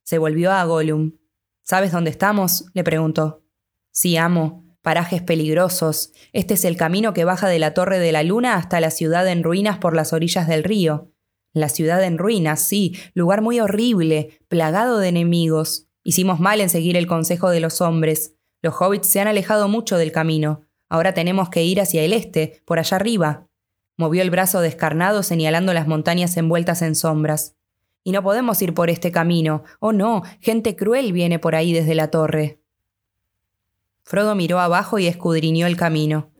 Se 0.02 0.18
volvió 0.18 0.50
a 0.50 0.64
Gollum. 0.64 1.18
¿Sabes 1.62 1.92
dónde 1.92 2.10
estamos? 2.10 2.66
le 2.74 2.82
preguntó. 2.82 3.44
Sí, 3.92 4.16
amo. 4.16 4.64
Parajes 4.82 5.22
peligrosos. 5.22 6.12
Este 6.32 6.54
es 6.54 6.64
el 6.64 6.76
camino 6.76 7.12
que 7.12 7.24
baja 7.24 7.48
de 7.48 7.58
la 7.58 7.74
Torre 7.74 7.98
de 7.98 8.12
la 8.12 8.22
Luna 8.22 8.54
hasta 8.54 8.80
la 8.80 8.90
ciudad 8.90 9.28
en 9.28 9.44
ruinas 9.44 9.78
por 9.78 9.94
las 9.94 10.12
orillas 10.14 10.48
del 10.48 10.64
río. 10.64 11.12
La 11.52 11.68
ciudad 11.68 12.02
en 12.02 12.16
ruinas, 12.16 12.62
sí, 12.62 12.96
lugar 13.12 13.42
muy 13.42 13.60
horrible, 13.60 14.40
plagado 14.48 14.98
de 14.98 15.08
enemigos. 15.08 15.89
Hicimos 16.02 16.40
mal 16.40 16.61
en 16.61 16.71
seguir 16.71 16.97
el 16.97 17.07
consejo 17.07 17.50
de 17.50 17.61
los 17.61 17.80
hombres. 17.80 18.35
Los 18.62 18.75
hobbits 18.80 19.09
se 19.09 19.21
han 19.21 19.28
alejado 19.28 19.69
mucho 19.69 19.99
del 19.99 20.12
camino. 20.12 20.62
Ahora 20.88 21.14
tenemos 21.14 21.50
que 21.50 21.62
ir 21.62 21.80
hacia 21.80 22.02
el 22.02 22.12
este, 22.12 22.62
por 22.64 22.78
allá 22.78 22.97
arriba. 22.97 23.47
Movió 23.97 24.23
el 24.23 24.30
brazo 24.30 24.61
descarnado 24.61 25.23
señalando 25.23 25.73
las 25.75 25.87
montañas 25.87 26.37
envueltas 26.37 26.83
en 26.83 26.95
sombras. 26.95 27.57
Y 28.02 28.12
no 28.12 28.23
podemos 28.23 28.61
ir 28.62 28.73
por 28.73 28.88
este 28.88 29.12
camino. 29.12 29.62
Oh 29.78 29.92
no, 29.92 30.23
gente 30.40 30.75
cruel 30.75 31.12
viene 31.12 31.38
por 31.38 31.54
ahí 31.54 31.73
desde 31.73 31.95
la 31.95 32.11
torre. 32.11 32.61
Frodo 34.02 34.35
miró 34.35 34.59
abajo 34.59 34.99
y 34.99 35.07
escudriñó 35.07 35.66
el 35.66 35.76
camino. 35.76 36.30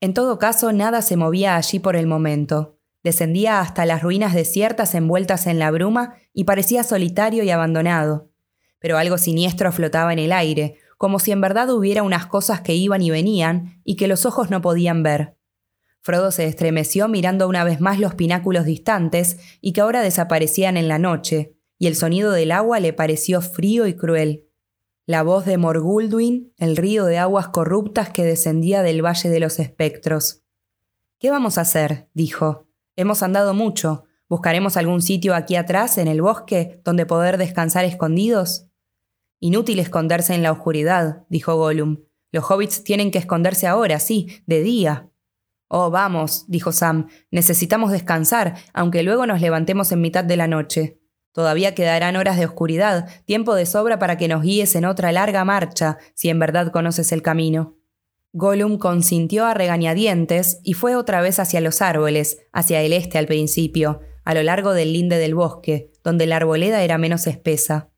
En 0.00 0.14
todo 0.14 0.38
caso, 0.38 0.72
nada 0.72 1.02
se 1.02 1.16
movía 1.16 1.56
allí 1.56 1.80
por 1.80 1.96
el 1.96 2.06
momento. 2.06 2.78
Descendía 3.02 3.60
hasta 3.60 3.84
las 3.84 4.02
ruinas 4.02 4.32
desiertas 4.32 4.94
envueltas 4.94 5.46
en 5.46 5.58
la 5.58 5.70
bruma 5.70 6.14
y 6.32 6.44
parecía 6.44 6.84
solitario 6.84 7.42
y 7.42 7.50
abandonado. 7.50 8.30
Pero 8.78 8.98
algo 8.98 9.18
siniestro 9.18 9.72
flotaba 9.72 10.12
en 10.12 10.18
el 10.18 10.32
aire, 10.32 10.78
como 10.98 11.18
si 11.18 11.30
en 11.30 11.40
verdad 11.40 11.70
hubiera 11.70 12.02
unas 12.02 12.26
cosas 12.26 12.60
que 12.60 12.74
iban 12.74 13.02
y 13.02 13.10
venían 13.10 13.80
y 13.84 13.96
que 13.96 14.08
los 14.08 14.26
ojos 14.26 14.50
no 14.50 14.60
podían 14.60 15.02
ver. 15.02 15.36
Frodo 16.00 16.30
se 16.30 16.46
estremeció 16.46 17.08
mirando 17.08 17.48
una 17.48 17.64
vez 17.64 17.80
más 17.80 17.98
los 17.98 18.14
pináculos 18.14 18.64
distantes 18.64 19.38
y 19.60 19.72
que 19.72 19.80
ahora 19.80 20.02
desaparecían 20.02 20.76
en 20.76 20.88
la 20.88 20.98
noche, 20.98 21.56
y 21.78 21.86
el 21.86 21.96
sonido 21.96 22.32
del 22.32 22.52
agua 22.52 22.80
le 22.80 22.92
pareció 22.92 23.40
frío 23.40 23.86
y 23.86 23.94
cruel. 23.94 24.46
La 25.06 25.22
voz 25.22 25.46
de 25.46 25.56
Morgulduin, 25.56 26.52
el 26.56 26.76
río 26.76 27.04
de 27.04 27.18
aguas 27.18 27.48
corruptas 27.48 28.10
que 28.10 28.24
descendía 28.24 28.82
del 28.82 29.04
Valle 29.04 29.30
de 29.30 29.40
los 29.40 29.58
Espectros. 29.58 30.42
¿Qué 31.18 31.30
vamos 31.30 31.58
a 31.58 31.62
hacer? 31.62 32.08
dijo. 32.14 32.68
Hemos 32.96 33.22
andado 33.22 33.54
mucho. 33.54 34.04
¿Buscaremos 34.28 34.76
algún 34.76 35.00
sitio 35.00 35.34
aquí 35.34 35.56
atrás, 35.56 35.98
en 35.98 36.08
el 36.08 36.20
bosque, 36.20 36.80
donde 36.84 37.06
poder 37.06 37.38
descansar 37.38 37.84
escondidos? 37.84 38.67
Inútil 39.40 39.78
esconderse 39.78 40.34
en 40.34 40.42
la 40.42 40.52
oscuridad, 40.52 41.24
dijo 41.28 41.54
Gollum. 41.56 42.04
Los 42.32 42.50
hobbits 42.50 42.84
tienen 42.84 43.10
que 43.10 43.18
esconderse 43.18 43.66
ahora, 43.66 44.00
sí, 44.00 44.42
de 44.46 44.62
día. 44.62 45.10
Oh, 45.68 45.90
vamos, 45.90 46.46
dijo 46.48 46.72
Sam, 46.72 47.08
necesitamos 47.30 47.92
descansar, 47.92 48.56
aunque 48.72 49.02
luego 49.02 49.26
nos 49.26 49.40
levantemos 49.40 49.92
en 49.92 50.00
mitad 50.00 50.24
de 50.24 50.36
la 50.36 50.48
noche. 50.48 50.98
Todavía 51.32 51.74
quedarán 51.74 52.16
horas 52.16 52.38
de 52.38 52.46
oscuridad, 52.46 53.08
tiempo 53.26 53.54
de 53.54 53.66
sobra 53.66 53.98
para 53.98 54.16
que 54.16 54.28
nos 54.28 54.42
guíes 54.42 54.74
en 54.74 54.86
otra 54.86 55.12
larga 55.12 55.44
marcha, 55.44 55.98
si 56.14 56.30
en 56.30 56.38
verdad 56.38 56.72
conoces 56.72 57.12
el 57.12 57.22
camino. 57.22 57.76
Gollum 58.32 58.78
consintió 58.78 59.46
a 59.46 59.54
regañadientes 59.54 60.60
y 60.64 60.74
fue 60.74 60.96
otra 60.96 61.20
vez 61.20 61.38
hacia 61.38 61.60
los 61.60 61.80
árboles, 61.80 62.38
hacia 62.52 62.82
el 62.82 62.92
este 62.92 63.18
al 63.18 63.26
principio, 63.26 64.00
a 64.24 64.34
lo 64.34 64.42
largo 64.42 64.72
del 64.74 64.92
linde 64.92 65.18
del 65.18 65.34
bosque, 65.34 65.92
donde 66.02 66.26
la 66.26 66.36
arboleda 66.36 66.82
era 66.82 66.98
menos 66.98 67.26
espesa. 67.26 67.90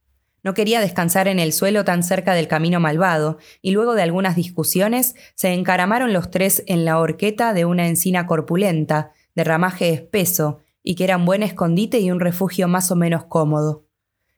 No 0.42 0.54
quería 0.54 0.80
descansar 0.80 1.28
en 1.28 1.38
el 1.38 1.52
suelo 1.52 1.85
tan 1.85 2.02
cerca 2.02 2.35
del 2.35 2.49
camino 2.49 2.80
malvado, 2.80 3.38
y 3.61 3.73
luego 3.73 3.94
de 3.94 4.02
algunas 4.02 4.37
discusiones 4.37 5.14
se 5.35 5.52
encaramaron 5.52 6.12
los 6.12 6.30
tres 6.30 6.62
en 6.66 6.85
la 6.85 6.99
horqueta 6.99 7.52
de 7.52 7.64
una 7.64 7.88
encina 7.88 8.26
corpulenta, 8.26 9.12
de 9.35 9.44
ramaje 9.44 9.90
espeso, 9.90 10.61
y 10.82 10.94
que 10.94 11.04
era 11.04 11.16
un 11.16 11.26
buen 11.26 11.42
escondite 11.42 12.00
y 12.00 12.11
un 12.11 12.20
refugio 12.20 12.68
más 12.68 12.90
o 12.90 12.97
menos 12.97 13.25
cómodo. 13.25 13.87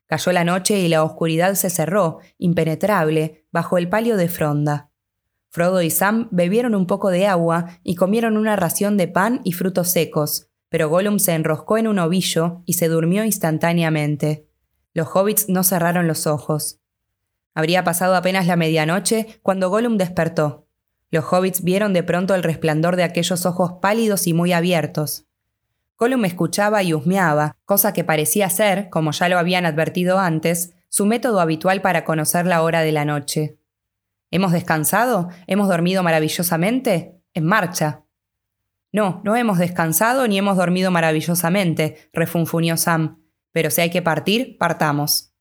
Cayó 0.06 0.32
la 0.32 0.44
noche 0.44 0.78
y 0.78 0.88
la 0.88 1.04
oscuridad 1.04 1.54
se 1.54 1.70
cerró, 1.70 2.18
impenetrable, 2.36 3.46
bajo 3.50 3.78
el 3.78 3.88
palio 3.88 4.16
de 4.16 4.28
fronda. 4.28 4.90
Frodo 5.48 5.82
y 5.82 5.90
Sam 5.90 6.28
bebieron 6.30 6.74
un 6.74 6.86
poco 6.86 7.10
de 7.10 7.26
agua 7.26 7.78
y 7.82 7.94
comieron 7.94 8.36
una 8.36 8.56
ración 8.56 8.96
de 8.96 9.08
pan 9.08 9.40
y 9.44 9.52
frutos 9.52 9.90
secos, 9.90 10.48
pero 10.68 10.88
Gollum 10.88 11.18
se 11.18 11.34
enroscó 11.34 11.78
en 11.78 11.86
un 11.86 11.98
ovillo 11.98 12.62
y 12.64 12.74
se 12.74 12.88
durmió 12.88 13.24
instantáneamente. 13.24 14.48
Los 14.94 15.08
hobbits 15.14 15.48
no 15.48 15.64
cerraron 15.64 16.06
los 16.06 16.26
ojos. 16.26 16.80
Habría 17.54 17.84
pasado 17.84 18.14
apenas 18.14 18.46
la 18.46 18.56
medianoche 18.56 19.40
cuando 19.42 19.70
Gollum 19.70 19.98
despertó. 19.98 20.66
Los 21.10 21.24
hobbits 21.30 21.62
vieron 21.62 21.92
de 21.92 22.02
pronto 22.02 22.34
el 22.34 22.42
resplandor 22.42 22.96
de 22.96 23.04
aquellos 23.04 23.44
ojos 23.44 23.74
pálidos 23.80 24.26
y 24.26 24.32
muy 24.32 24.52
abiertos. 24.52 25.26
Gollum 25.98 26.24
escuchaba 26.24 26.82
y 26.82 26.94
husmeaba, 26.94 27.56
cosa 27.64 27.92
que 27.92 28.04
parecía 28.04 28.48
ser, 28.50 28.88
como 28.90 29.12
ya 29.12 29.28
lo 29.28 29.38
habían 29.38 29.66
advertido 29.66 30.18
antes, 30.18 30.74
su 30.88 31.06
método 31.06 31.40
habitual 31.40 31.80
para 31.80 32.04
conocer 32.04 32.46
la 32.46 32.62
hora 32.62 32.80
de 32.80 32.92
la 32.92 33.04
noche. 33.04 33.58
¿Hemos 34.30 34.52
descansado? 34.52 35.28
¿Hemos 35.46 35.68
dormido 35.68 36.02
maravillosamente? 36.02 37.20
En 37.34 37.44
marcha. 37.44 38.04
No, 38.90 39.20
no 39.24 39.36
hemos 39.36 39.58
descansado 39.58 40.26
ni 40.26 40.38
hemos 40.38 40.56
dormido 40.56 40.90
maravillosamente, 40.90 42.10
refunfuñó 42.12 42.76
Sam. 42.76 43.21
Pero 43.52 43.70
si 43.70 43.80
hay 43.82 43.90
que 43.90 44.02
partir, 44.02 44.58
partamos. 44.58 45.32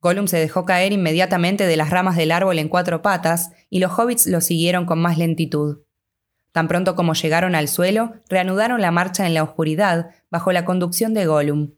Gollum 0.00 0.28
se 0.28 0.38
dejó 0.38 0.64
caer 0.64 0.92
inmediatamente 0.92 1.66
de 1.66 1.76
las 1.76 1.90
ramas 1.90 2.16
del 2.16 2.30
árbol 2.30 2.58
en 2.58 2.68
cuatro 2.68 3.02
patas, 3.02 3.50
y 3.70 3.80
los 3.80 3.98
hobbits 3.98 4.26
lo 4.26 4.40
siguieron 4.40 4.86
con 4.86 5.00
más 5.00 5.18
lentitud. 5.18 5.78
Tan 6.52 6.68
pronto 6.68 6.94
como 6.94 7.14
llegaron 7.14 7.54
al 7.54 7.68
suelo, 7.68 8.12
reanudaron 8.28 8.80
la 8.80 8.90
marcha 8.90 9.26
en 9.26 9.34
la 9.34 9.42
oscuridad, 9.42 10.10
bajo 10.30 10.52
la 10.52 10.64
conducción 10.64 11.14
de 11.14 11.26
Gollum, 11.26 11.74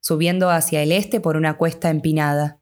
subiendo 0.00 0.50
hacia 0.50 0.82
el 0.82 0.92
este 0.92 1.20
por 1.20 1.36
una 1.36 1.56
cuesta 1.56 1.90
empinada. 1.90 2.60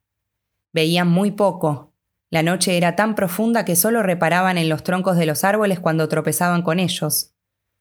Veían 0.73 1.09
muy 1.09 1.31
poco, 1.31 1.89
la 2.31 2.43
noche 2.43 2.77
era 2.77 2.95
tan 2.95 3.15
profunda 3.15 3.65
que 3.65 3.75
solo 3.75 4.03
reparaban 4.03 4.59
en 4.59 4.69
los 4.69 4.83
troncos 4.83 5.17
de 5.17 5.25
los 5.25 5.45
árboles 5.45 5.81
cuando 5.81 6.09
tropezaban 6.09 6.63
con 6.63 6.79
ellos. 6.79 7.33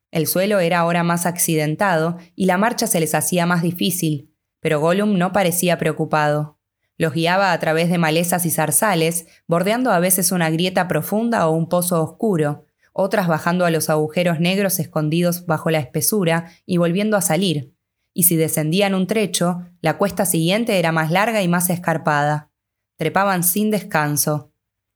El 0.09 0.25
suelo 0.25 0.59
era 0.59 0.79
ahora 0.79 1.03
más 1.03 1.25
accidentado 1.25 2.17
y 2.33 2.45
la 2.45 2.57
marcha 2.57 2.87
se 2.87 3.01
les 3.01 3.13
hacía 3.13 3.45
más 3.45 3.61
difícil, 3.61 4.31
pero 4.59 4.79
Gollum 4.79 5.17
no 5.17 5.31
parecía 5.31 5.77
preocupado. 5.77 6.57
Los 6.97 7.13
guiaba 7.13 7.51
a 7.51 7.59
través 7.59 7.89
de 7.89 7.97
malezas 7.97 8.45
y 8.45 8.51
zarzales, 8.51 9.27
bordeando 9.47 9.91
a 9.91 9.99
veces 9.99 10.31
una 10.31 10.49
grieta 10.49 10.87
profunda 10.87 11.47
o 11.47 11.51
un 11.51 11.69
pozo 11.69 12.01
oscuro, 12.01 12.65
otras 12.91 13.27
bajando 13.27 13.65
a 13.65 13.69
los 13.69 13.91
agujeros 13.91 14.39
negros 14.39 14.79
escondidos 14.79 15.45
bajo 15.45 15.69
la 15.69 15.77
espesura 15.77 16.51
y 16.65 16.77
volviendo 16.77 17.15
a 17.15 17.21
salir. 17.21 17.73
Y 18.13 18.23
si 18.23 18.35
descendían 18.35 18.95
un 18.95 19.05
trecho, 19.05 19.59
la 19.81 19.99
cuesta 19.99 20.25
siguiente 20.25 20.79
era 20.79 20.91
más 20.91 21.11
larga 21.11 21.43
y 21.43 21.47
más 21.47 21.69
escarpada. 21.69 22.49
Trepaban 22.95 23.43
sin 23.43 23.69
descanso. 23.69 24.51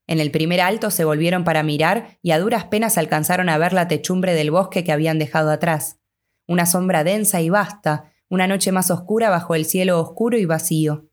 En 0.08 0.20
el 0.20 0.32
primer 0.32 0.60
alto 0.60 0.90
se 0.90 1.06
volvieron 1.06 1.44
para 1.44 1.62
mirar 1.62 2.18
y 2.24 2.32
a 2.32 2.40
duras 2.40 2.66
penas 2.66 2.98
alcanzaron 2.98 3.48
a 3.48 3.60
ver 3.60 3.74
la 3.74 3.88
techumbre 3.88 4.34
del 4.34 4.50
bosque 4.50 4.84
que 4.84 4.92
habían 4.92 5.20
dejado 5.20 5.52
atrás. 5.52 6.00
Una 6.48 6.66
sombra 6.66 7.04
densa 7.04 7.42
y 7.42 7.52
vasta, 7.52 8.11
una 8.32 8.48
noche 8.48 8.72
más 8.72 8.90
oscura 8.92 9.30
bajo 9.30 9.56
el 9.56 9.66
cielo 9.66 10.00
oscuro 10.00 10.38
y 10.38 10.46
vacío. 10.46 11.10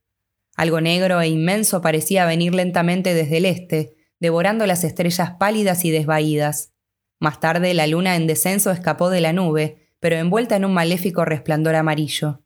Algo 0.54 0.80
negro 0.80 1.20
e 1.20 1.26
inmenso 1.26 1.82
parecía 1.82 2.24
venir 2.26 2.54
lentamente 2.54 3.12
desde 3.12 3.38
el 3.38 3.44
este, 3.44 3.96
devorando 4.20 4.66
las 4.66 4.84
estrellas 4.84 5.32
pálidas 5.32 5.84
y 5.84 5.90
desvaídas. 5.90 6.72
Más 7.18 7.40
tarde 7.40 7.74
la 7.74 7.88
luna 7.88 8.14
en 8.14 8.28
descenso 8.28 8.70
escapó 8.70 9.10
de 9.10 9.20
la 9.20 9.32
nube, 9.32 9.90
pero 9.98 10.14
envuelta 10.14 10.54
en 10.54 10.64
un 10.64 10.72
maléfico 10.72 11.24
resplandor 11.24 11.74
amarillo. 11.74 12.44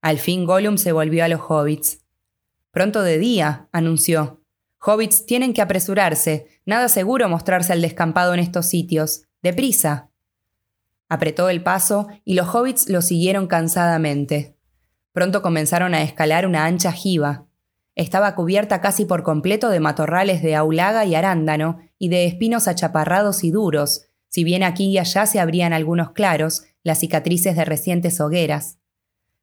Al 0.00 0.18
fin 0.18 0.46
Gollum 0.46 0.78
se 0.78 0.90
volvió 0.90 1.24
a 1.24 1.28
los 1.28 1.40
hobbits. 1.48 2.04
Pronto 2.72 3.04
de 3.04 3.18
día, 3.18 3.68
anunció. 3.70 4.42
Hobbits 4.80 5.26
tienen 5.26 5.54
que 5.54 5.62
apresurarse. 5.62 6.48
Nada 6.66 6.88
seguro 6.88 7.28
mostrarse 7.28 7.72
al 7.72 7.80
descampado 7.80 8.34
en 8.34 8.40
estos 8.40 8.68
sitios. 8.68 9.28
Deprisa. 9.42 10.11
Apretó 11.12 11.50
el 11.50 11.62
paso 11.62 12.08
y 12.24 12.32
los 12.32 12.54
hobbits 12.54 12.88
lo 12.88 13.02
siguieron 13.02 13.46
cansadamente. 13.46 14.56
Pronto 15.12 15.42
comenzaron 15.42 15.92
a 15.92 16.02
escalar 16.02 16.46
una 16.46 16.64
ancha 16.64 16.90
jiba. 16.90 17.44
Estaba 17.94 18.34
cubierta 18.34 18.80
casi 18.80 19.04
por 19.04 19.22
completo 19.22 19.68
de 19.68 19.78
matorrales 19.78 20.40
de 20.40 20.56
aulaga 20.56 21.04
y 21.04 21.14
arándano 21.14 21.80
y 21.98 22.08
de 22.08 22.24
espinos 22.24 22.66
achaparrados 22.66 23.44
y 23.44 23.50
duros, 23.50 24.06
si 24.28 24.42
bien 24.42 24.62
aquí 24.62 24.86
y 24.86 24.96
allá 24.96 25.26
se 25.26 25.38
abrían 25.38 25.74
algunos 25.74 26.12
claros, 26.12 26.64
las 26.82 27.00
cicatrices 27.00 27.56
de 27.56 27.66
recientes 27.66 28.18
hogueras. 28.18 28.78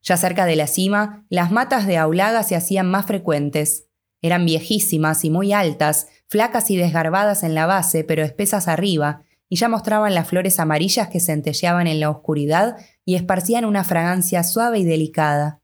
Ya 0.01 0.17
cerca 0.17 0.47
de 0.47 0.55
la 0.55 0.65
cima, 0.65 1.27
las 1.29 1.51
matas 1.51 1.85
de 1.85 1.97
aulaga 1.97 2.41
se 2.41 2.55
hacían 2.55 2.89
más 2.89 3.05
frecuentes. 3.05 3.85
Eran 4.23 4.43
viejísimas 4.43 5.23
y 5.23 5.29
muy 5.29 5.53
altas, 5.53 6.07
flacas 6.25 6.71
y 6.71 6.77
desgarbadas 6.77 7.43
en 7.43 7.53
la 7.53 7.67
base, 7.67 8.03
pero 8.03 8.23
espesas 8.23 8.67
arriba, 8.67 9.21
y 9.49 9.57
ya 9.57 9.67
mostraban 9.67 10.13
las 10.13 10.27
flores 10.27 10.59
amarillas 10.59 11.09
que 11.09 11.19
centelleaban 11.19 11.87
en 11.87 11.99
la 11.99 12.09
oscuridad 12.09 12.77
y 13.03 13.15
esparcían 13.15 13.65
una 13.65 13.83
fragancia 13.83 14.43
suave 14.43 14.79
y 14.79 14.85
delicada. 14.85 15.61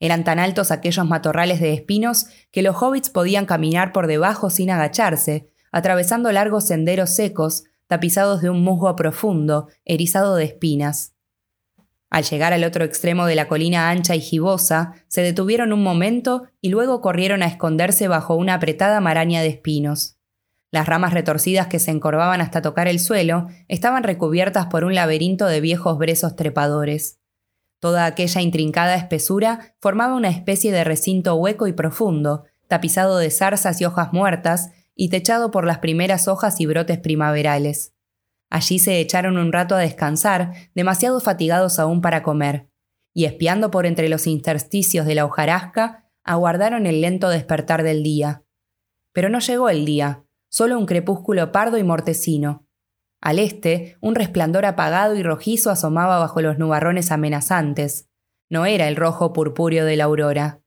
Eran 0.00 0.24
tan 0.24 0.38
altos 0.38 0.70
aquellos 0.70 1.06
matorrales 1.06 1.60
de 1.60 1.74
espinos 1.74 2.26
que 2.50 2.62
los 2.62 2.76
hobbits 2.80 3.10
podían 3.10 3.46
caminar 3.46 3.92
por 3.92 4.06
debajo 4.06 4.48
sin 4.48 4.70
agacharse, 4.70 5.50
atravesando 5.70 6.32
largos 6.32 6.64
senderos 6.66 7.14
secos, 7.14 7.64
tapizados 7.86 8.40
de 8.40 8.50
un 8.50 8.62
musgo 8.62 8.94
profundo, 8.96 9.68
erizado 9.84 10.36
de 10.36 10.44
espinas. 10.44 11.14
Al 12.10 12.24
llegar 12.24 12.54
al 12.54 12.64
otro 12.64 12.84
extremo 12.84 13.26
de 13.26 13.34
la 13.34 13.48
colina 13.48 13.90
ancha 13.90 14.14
y 14.14 14.20
gibosa, 14.20 14.94
se 15.08 15.20
detuvieron 15.20 15.72
un 15.72 15.82
momento 15.82 16.44
y 16.60 16.70
luego 16.70 17.02
corrieron 17.02 17.42
a 17.42 17.46
esconderse 17.46 18.08
bajo 18.08 18.34
una 18.34 18.54
apretada 18.54 19.00
maraña 19.00 19.42
de 19.42 19.48
espinos. 19.48 20.17
Las 20.70 20.86
ramas 20.86 21.14
retorcidas 21.14 21.68
que 21.68 21.78
se 21.78 21.90
encorvaban 21.90 22.40
hasta 22.40 22.60
tocar 22.60 22.88
el 22.88 23.00
suelo 23.00 23.48
estaban 23.68 24.02
recubiertas 24.02 24.66
por 24.66 24.84
un 24.84 24.94
laberinto 24.94 25.46
de 25.46 25.60
viejos 25.60 25.96
brezos 25.96 26.36
trepadores. 26.36 27.18
Toda 27.80 28.04
aquella 28.04 28.42
intrincada 28.42 28.96
espesura 28.96 29.74
formaba 29.80 30.14
una 30.14 30.28
especie 30.28 30.72
de 30.72 30.84
recinto 30.84 31.36
hueco 31.36 31.68
y 31.68 31.72
profundo, 31.72 32.44
tapizado 32.66 33.18
de 33.18 33.30
zarzas 33.30 33.80
y 33.80 33.86
hojas 33.86 34.12
muertas 34.12 34.70
y 34.94 35.08
techado 35.08 35.50
por 35.50 35.64
las 35.64 35.78
primeras 35.78 36.28
hojas 36.28 36.60
y 36.60 36.66
brotes 36.66 36.98
primaverales. 36.98 37.94
Allí 38.50 38.78
se 38.78 38.98
echaron 38.98 39.38
un 39.38 39.52
rato 39.52 39.74
a 39.74 39.78
descansar, 39.78 40.52
demasiado 40.74 41.20
fatigados 41.20 41.78
aún 41.78 42.00
para 42.00 42.22
comer, 42.22 42.68
y 43.14 43.24
espiando 43.24 43.70
por 43.70 43.86
entre 43.86 44.08
los 44.08 44.26
intersticios 44.26 45.06
de 45.06 45.14
la 45.14 45.24
hojarasca, 45.24 46.10
aguardaron 46.24 46.86
el 46.86 47.00
lento 47.00 47.28
despertar 47.30 47.82
del 47.82 48.02
día. 48.02 48.42
Pero 49.12 49.28
no 49.28 49.38
llegó 49.38 49.68
el 49.68 49.84
día, 49.84 50.24
solo 50.48 50.78
un 50.78 50.86
crepúsculo 50.86 51.52
pardo 51.52 51.78
y 51.78 51.82
mortecino. 51.82 52.66
Al 53.20 53.38
este, 53.38 53.96
un 54.00 54.14
resplandor 54.14 54.64
apagado 54.64 55.16
y 55.16 55.22
rojizo 55.22 55.70
asomaba 55.70 56.18
bajo 56.18 56.40
los 56.40 56.58
nubarrones 56.58 57.10
amenazantes. 57.10 58.08
No 58.48 58.64
era 58.64 58.88
el 58.88 58.96
rojo 58.96 59.32
purpúreo 59.32 59.84
de 59.84 59.96
la 59.96 60.04
aurora. 60.04 60.62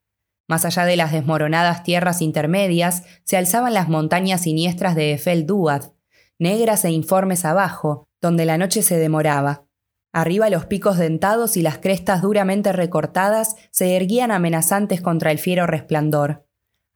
Más 0.47 0.65
allá 0.65 0.85
de 0.85 0.97
las 0.97 1.13
desmoronadas 1.13 1.83
tierras 1.83 2.21
intermedias, 2.21 3.03
se 3.23 3.37
alzaban 3.37 3.73
las 3.73 3.87
montañas 3.87 4.41
siniestras 4.41 4.95
de 4.95 5.13
Efel 5.13 5.45
Duad, 5.45 5.93
negras 6.39 6.83
e 6.83 6.91
informes 6.91 7.45
abajo, 7.45 8.09
donde 8.19 8.45
la 8.45 8.57
noche 8.57 8.81
se 8.81 8.97
demoraba. 8.97 9.65
Arriba 10.13 10.49
los 10.49 10.65
picos 10.65 10.97
dentados 10.97 11.55
y 11.55 11.61
las 11.61 11.77
crestas 11.77 12.21
duramente 12.21 12.73
recortadas 12.73 13.55
se 13.71 13.95
erguían 13.95 14.29
amenazantes 14.29 14.99
contra 14.99 15.31
el 15.31 15.39
fiero 15.39 15.67
resplandor. 15.67 16.45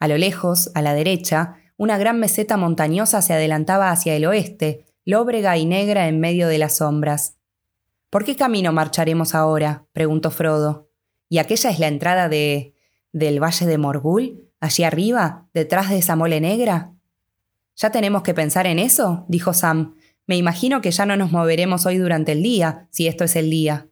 A 0.01 0.09
lo 0.09 0.17
lejos, 0.17 0.69
a 0.75 0.81
la 0.81 0.93
derecha, 0.93 1.55
una 1.77 1.97
gran 1.97 2.19
meseta 2.19 2.57
montañosa 2.57 3.21
se 3.21 3.33
adelantaba 3.33 3.91
hacia 3.91 4.15
el 4.15 4.25
oeste, 4.25 4.85
lóbrega 5.03 5.57
y 5.57 5.65
negra 5.65 6.07
en 6.07 6.19
medio 6.19 6.47
de 6.47 6.57
las 6.57 6.77
sombras. 6.77 7.35
¿Por 8.09 8.23
qué 8.23 8.35
camino 8.35 8.71
marcharemos 8.71 9.35
ahora? 9.35 9.85
preguntó 9.91 10.31
Frodo. 10.31 10.89
¿Y 11.27 11.39
aquella 11.39 11.69
es 11.69 11.79
la 11.79 11.87
entrada 11.87 12.29
de. 12.29 12.75
del 13.11 13.43
Valle 13.43 13.65
de 13.65 13.77
Morgul? 13.77 14.49
¿Allí 14.59 14.83
arriba, 14.83 15.47
detrás 15.53 15.89
de 15.89 15.97
esa 15.97 16.15
mole 16.15 16.39
negra? 16.39 16.93
¿Ya 17.75 17.91
tenemos 17.91 18.23
que 18.23 18.33
pensar 18.33 18.67
en 18.67 18.79
eso? 18.79 19.25
dijo 19.27 19.53
Sam. 19.53 19.95
Me 20.27 20.37
imagino 20.37 20.81
que 20.81 20.91
ya 20.91 21.05
no 21.05 21.17
nos 21.17 21.31
moveremos 21.31 21.85
hoy 21.85 21.97
durante 21.97 22.31
el 22.31 22.41
día, 22.41 22.87
si 22.89 23.07
esto 23.07 23.25
es 23.25 23.35
el 23.35 23.49
día. 23.49 23.89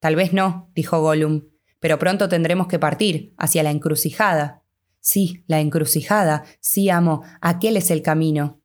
Tal 0.00 0.16
vez 0.16 0.32
no, 0.32 0.70
dijo 0.74 1.00
Gollum, 1.00 1.44
pero 1.78 1.98
pronto 1.98 2.28
tendremos 2.28 2.66
que 2.66 2.78
partir, 2.78 3.34
hacia 3.36 3.62
la 3.62 3.70
encrucijada. 3.70 4.61
Sí, 5.02 5.42
la 5.48 5.58
encrucijada, 5.58 6.44
sí, 6.60 6.88
amo, 6.88 7.24
aquel 7.40 7.76
es 7.76 7.90
el 7.90 8.02
camino. 8.02 8.60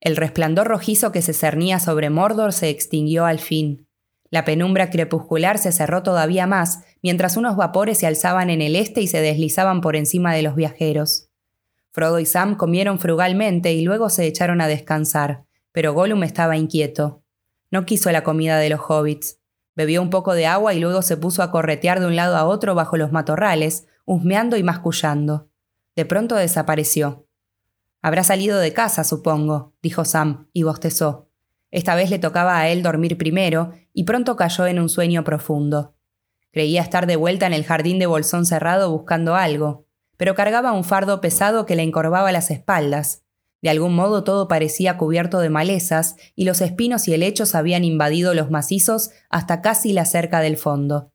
El 0.00 0.16
resplandor 0.16 0.66
rojizo 0.66 1.12
que 1.12 1.22
se 1.22 1.32
cernía 1.32 1.78
sobre 1.78 2.10
Mordor 2.10 2.52
se 2.52 2.68
extinguió 2.68 3.24
al 3.26 3.38
fin. 3.38 3.86
La 4.28 4.44
penumbra 4.44 4.90
crepuscular 4.90 5.58
se 5.58 5.70
cerró 5.70 6.02
todavía 6.02 6.48
más, 6.48 6.80
mientras 7.00 7.36
unos 7.36 7.56
vapores 7.56 7.98
se 7.98 8.08
alzaban 8.08 8.50
en 8.50 8.60
el 8.60 8.74
este 8.74 9.02
y 9.02 9.06
se 9.06 9.20
deslizaban 9.20 9.80
por 9.80 9.94
encima 9.94 10.34
de 10.34 10.42
los 10.42 10.56
viajeros. 10.56 11.28
Frodo 11.92 12.18
y 12.18 12.26
Sam 12.26 12.56
comieron 12.56 12.98
frugalmente 12.98 13.72
y 13.72 13.82
luego 13.82 14.10
se 14.10 14.26
echaron 14.26 14.60
a 14.60 14.66
descansar, 14.66 15.44
pero 15.70 15.94
Gollum 15.94 16.24
estaba 16.24 16.56
inquieto. 16.56 17.22
No 17.70 17.86
quiso 17.86 18.10
la 18.10 18.24
comida 18.24 18.58
de 18.58 18.70
los 18.70 18.80
hobbits. 18.88 19.38
Bebió 19.76 20.02
un 20.02 20.10
poco 20.10 20.34
de 20.34 20.46
agua 20.46 20.74
y 20.74 20.80
luego 20.80 21.02
se 21.02 21.16
puso 21.16 21.44
a 21.44 21.52
corretear 21.52 22.00
de 22.00 22.06
un 22.06 22.16
lado 22.16 22.36
a 22.36 22.46
otro 22.46 22.74
bajo 22.74 22.96
los 22.96 23.12
matorrales, 23.12 23.86
husmeando 24.06 24.56
y 24.56 24.62
mascullando. 24.62 25.50
De 25.94 26.06
pronto 26.06 26.36
desapareció. 26.36 27.26
Habrá 28.00 28.24
salido 28.24 28.58
de 28.58 28.72
casa, 28.72 29.04
supongo, 29.04 29.74
dijo 29.82 30.04
Sam, 30.04 30.48
y 30.52 30.62
bostezó. 30.62 31.28
Esta 31.70 31.94
vez 31.94 32.08
le 32.08 32.18
tocaba 32.18 32.58
a 32.58 32.68
él 32.68 32.82
dormir 32.82 33.18
primero, 33.18 33.72
y 33.92 34.04
pronto 34.04 34.36
cayó 34.36 34.66
en 34.66 34.78
un 34.78 34.88
sueño 34.88 35.24
profundo. 35.24 35.96
Creía 36.52 36.80
estar 36.80 37.06
de 37.06 37.16
vuelta 37.16 37.46
en 37.46 37.52
el 37.52 37.64
jardín 37.64 37.98
de 37.98 38.06
bolsón 38.06 38.46
cerrado 38.46 38.90
buscando 38.90 39.34
algo, 39.34 39.86
pero 40.16 40.34
cargaba 40.34 40.72
un 40.72 40.84
fardo 40.84 41.20
pesado 41.20 41.66
que 41.66 41.76
le 41.76 41.82
encorvaba 41.82 42.32
las 42.32 42.50
espaldas. 42.50 43.24
De 43.60 43.70
algún 43.70 43.94
modo 43.94 44.22
todo 44.22 44.46
parecía 44.46 44.96
cubierto 44.96 45.40
de 45.40 45.50
malezas, 45.50 46.16
y 46.36 46.44
los 46.44 46.60
espinos 46.60 47.08
y 47.08 47.14
helechos 47.14 47.54
habían 47.54 47.84
invadido 47.84 48.34
los 48.34 48.50
macizos 48.50 49.10
hasta 49.28 49.60
casi 49.60 49.92
la 49.92 50.04
cerca 50.04 50.40
del 50.40 50.56
fondo. 50.56 51.12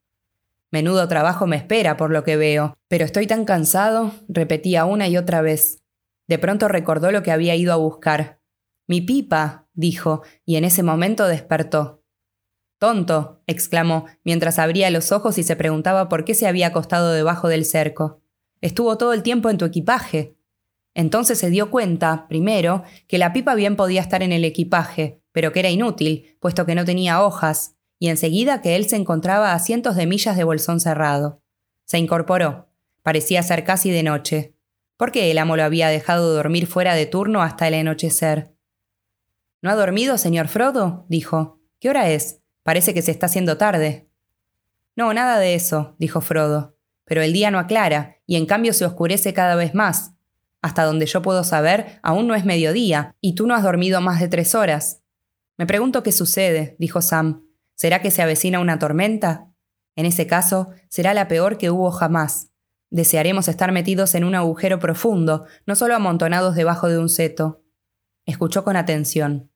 Menudo 0.71 1.07
trabajo 1.09 1.47
me 1.47 1.57
espera, 1.57 1.97
por 1.97 2.11
lo 2.11 2.23
que 2.23 2.37
veo, 2.37 2.77
pero 2.87 3.03
estoy 3.03 3.27
tan 3.27 3.43
cansado, 3.43 4.13
repetía 4.29 4.85
una 4.85 5.09
y 5.09 5.17
otra 5.17 5.41
vez. 5.41 5.83
De 6.27 6.39
pronto 6.39 6.69
recordó 6.69 7.11
lo 7.11 7.23
que 7.23 7.31
había 7.31 7.55
ido 7.55 7.73
a 7.73 7.75
buscar. 7.75 8.39
Mi 8.87 9.01
pipa, 9.01 9.67
dijo, 9.73 10.23
y 10.45 10.55
en 10.55 10.63
ese 10.63 10.81
momento 10.81 11.27
despertó. 11.27 12.05
Tonto, 12.79 13.43
exclamó, 13.47 14.05
mientras 14.23 14.59
abría 14.59 14.89
los 14.89 15.11
ojos 15.11 15.37
y 15.37 15.43
se 15.43 15.57
preguntaba 15.57 16.07
por 16.07 16.23
qué 16.23 16.33
se 16.33 16.47
había 16.47 16.67
acostado 16.67 17.11
debajo 17.11 17.49
del 17.49 17.65
cerco. 17.65 18.21
Estuvo 18.61 18.97
todo 18.97 19.11
el 19.11 19.23
tiempo 19.23 19.49
en 19.49 19.57
tu 19.57 19.65
equipaje. 19.65 20.37
Entonces 20.93 21.37
se 21.37 21.49
dio 21.49 21.69
cuenta, 21.69 22.27
primero, 22.29 22.83
que 23.07 23.17
la 23.17 23.33
pipa 23.33 23.55
bien 23.55 23.75
podía 23.75 24.01
estar 24.01 24.23
en 24.23 24.31
el 24.31 24.45
equipaje, 24.45 25.21
pero 25.31 25.51
que 25.51 25.59
era 25.59 25.69
inútil, 25.69 26.37
puesto 26.39 26.65
que 26.65 26.75
no 26.75 26.85
tenía 26.85 27.21
hojas, 27.21 27.75
y 28.01 28.09
enseguida 28.09 28.63
que 28.63 28.75
él 28.75 28.89
se 28.89 28.95
encontraba 28.95 29.53
a 29.53 29.59
cientos 29.59 29.95
de 29.95 30.07
millas 30.07 30.35
de 30.35 30.43
bolsón 30.43 30.79
cerrado. 30.79 31.43
Se 31.85 31.99
incorporó. 31.99 32.67
Parecía 33.03 33.43
ser 33.43 33.63
casi 33.63 33.91
de 33.91 34.01
noche. 34.01 34.55
¿Por 34.97 35.11
qué 35.11 35.29
el 35.29 35.37
amo 35.37 35.55
lo 35.55 35.63
había 35.63 35.87
dejado 35.89 36.33
dormir 36.33 36.65
fuera 36.65 36.95
de 36.95 37.05
turno 37.05 37.43
hasta 37.43 37.67
el 37.67 37.75
anochecer? 37.75 38.55
¿No 39.61 39.69
ha 39.69 39.75
dormido, 39.75 40.17
señor 40.17 40.47
Frodo? 40.47 41.05
dijo. 41.09 41.59
¿Qué 41.79 41.91
hora 41.91 42.09
es? 42.09 42.41
Parece 42.63 42.95
que 42.95 43.03
se 43.03 43.11
está 43.11 43.27
haciendo 43.27 43.57
tarde. 43.57 44.09
No, 44.95 45.13
nada 45.13 45.37
de 45.37 45.53
eso, 45.53 45.95
dijo 45.99 46.21
Frodo. 46.21 46.75
Pero 47.05 47.21
el 47.21 47.33
día 47.33 47.51
no 47.51 47.59
aclara, 47.59 48.17
y 48.25 48.35
en 48.35 48.47
cambio 48.47 48.73
se 48.73 48.83
oscurece 48.83 49.35
cada 49.35 49.53
vez 49.53 49.75
más. 49.75 50.15
Hasta 50.63 50.85
donde 50.85 51.05
yo 51.05 51.21
puedo 51.21 51.43
saber, 51.43 51.99
aún 52.01 52.25
no 52.25 52.33
es 52.33 52.45
mediodía, 52.45 53.15
y 53.21 53.35
tú 53.35 53.45
no 53.45 53.53
has 53.53 53.61
dormido 53.61 54.01
más 54.01 54.19
de 54.19 54.27
tres 54.27 54.55
horas. 54.55 55.03
Me 55.55 55.67
pregunto 55.67 56.01
qué 56.01 56.11
sucede, 56.11 56.75
dijo 56.79 57.03
Sam. 57.03 57.50
¿Será 57.81 57.99
que 57.99 58.11
se 58.11 58.21
avecina 58.21 58.59
una 58.59 58.77
tormenta? 58.77 59.51
En 59.95 60.05
ese 60.05 60.27
caso, 60.27 60.69
será 60.87 61.15
la 61.15 61.27
peor 61.27 61.57
que 61.57 61.71
hubo 61.71 61.89
jamás. 61.89 62.51
Desearemos 62.91 63.47
estar 63.47 63.71
metidos 63.71 64.13
en 64.13 64.23
un 64.23 64.35
agujero 64.35 64.77
profundo, 64.77 65.47
no 65.65 65.75
solo 65.75 65.95
amontonados 65.95 66.53
debajo 66.53 66.89
de 66.89 66.99
un 66.99 67.09
seto. 67.09 67.63
Escuchó 68.27 68.63
con 68.63 68.75
atención. 68.75 69.49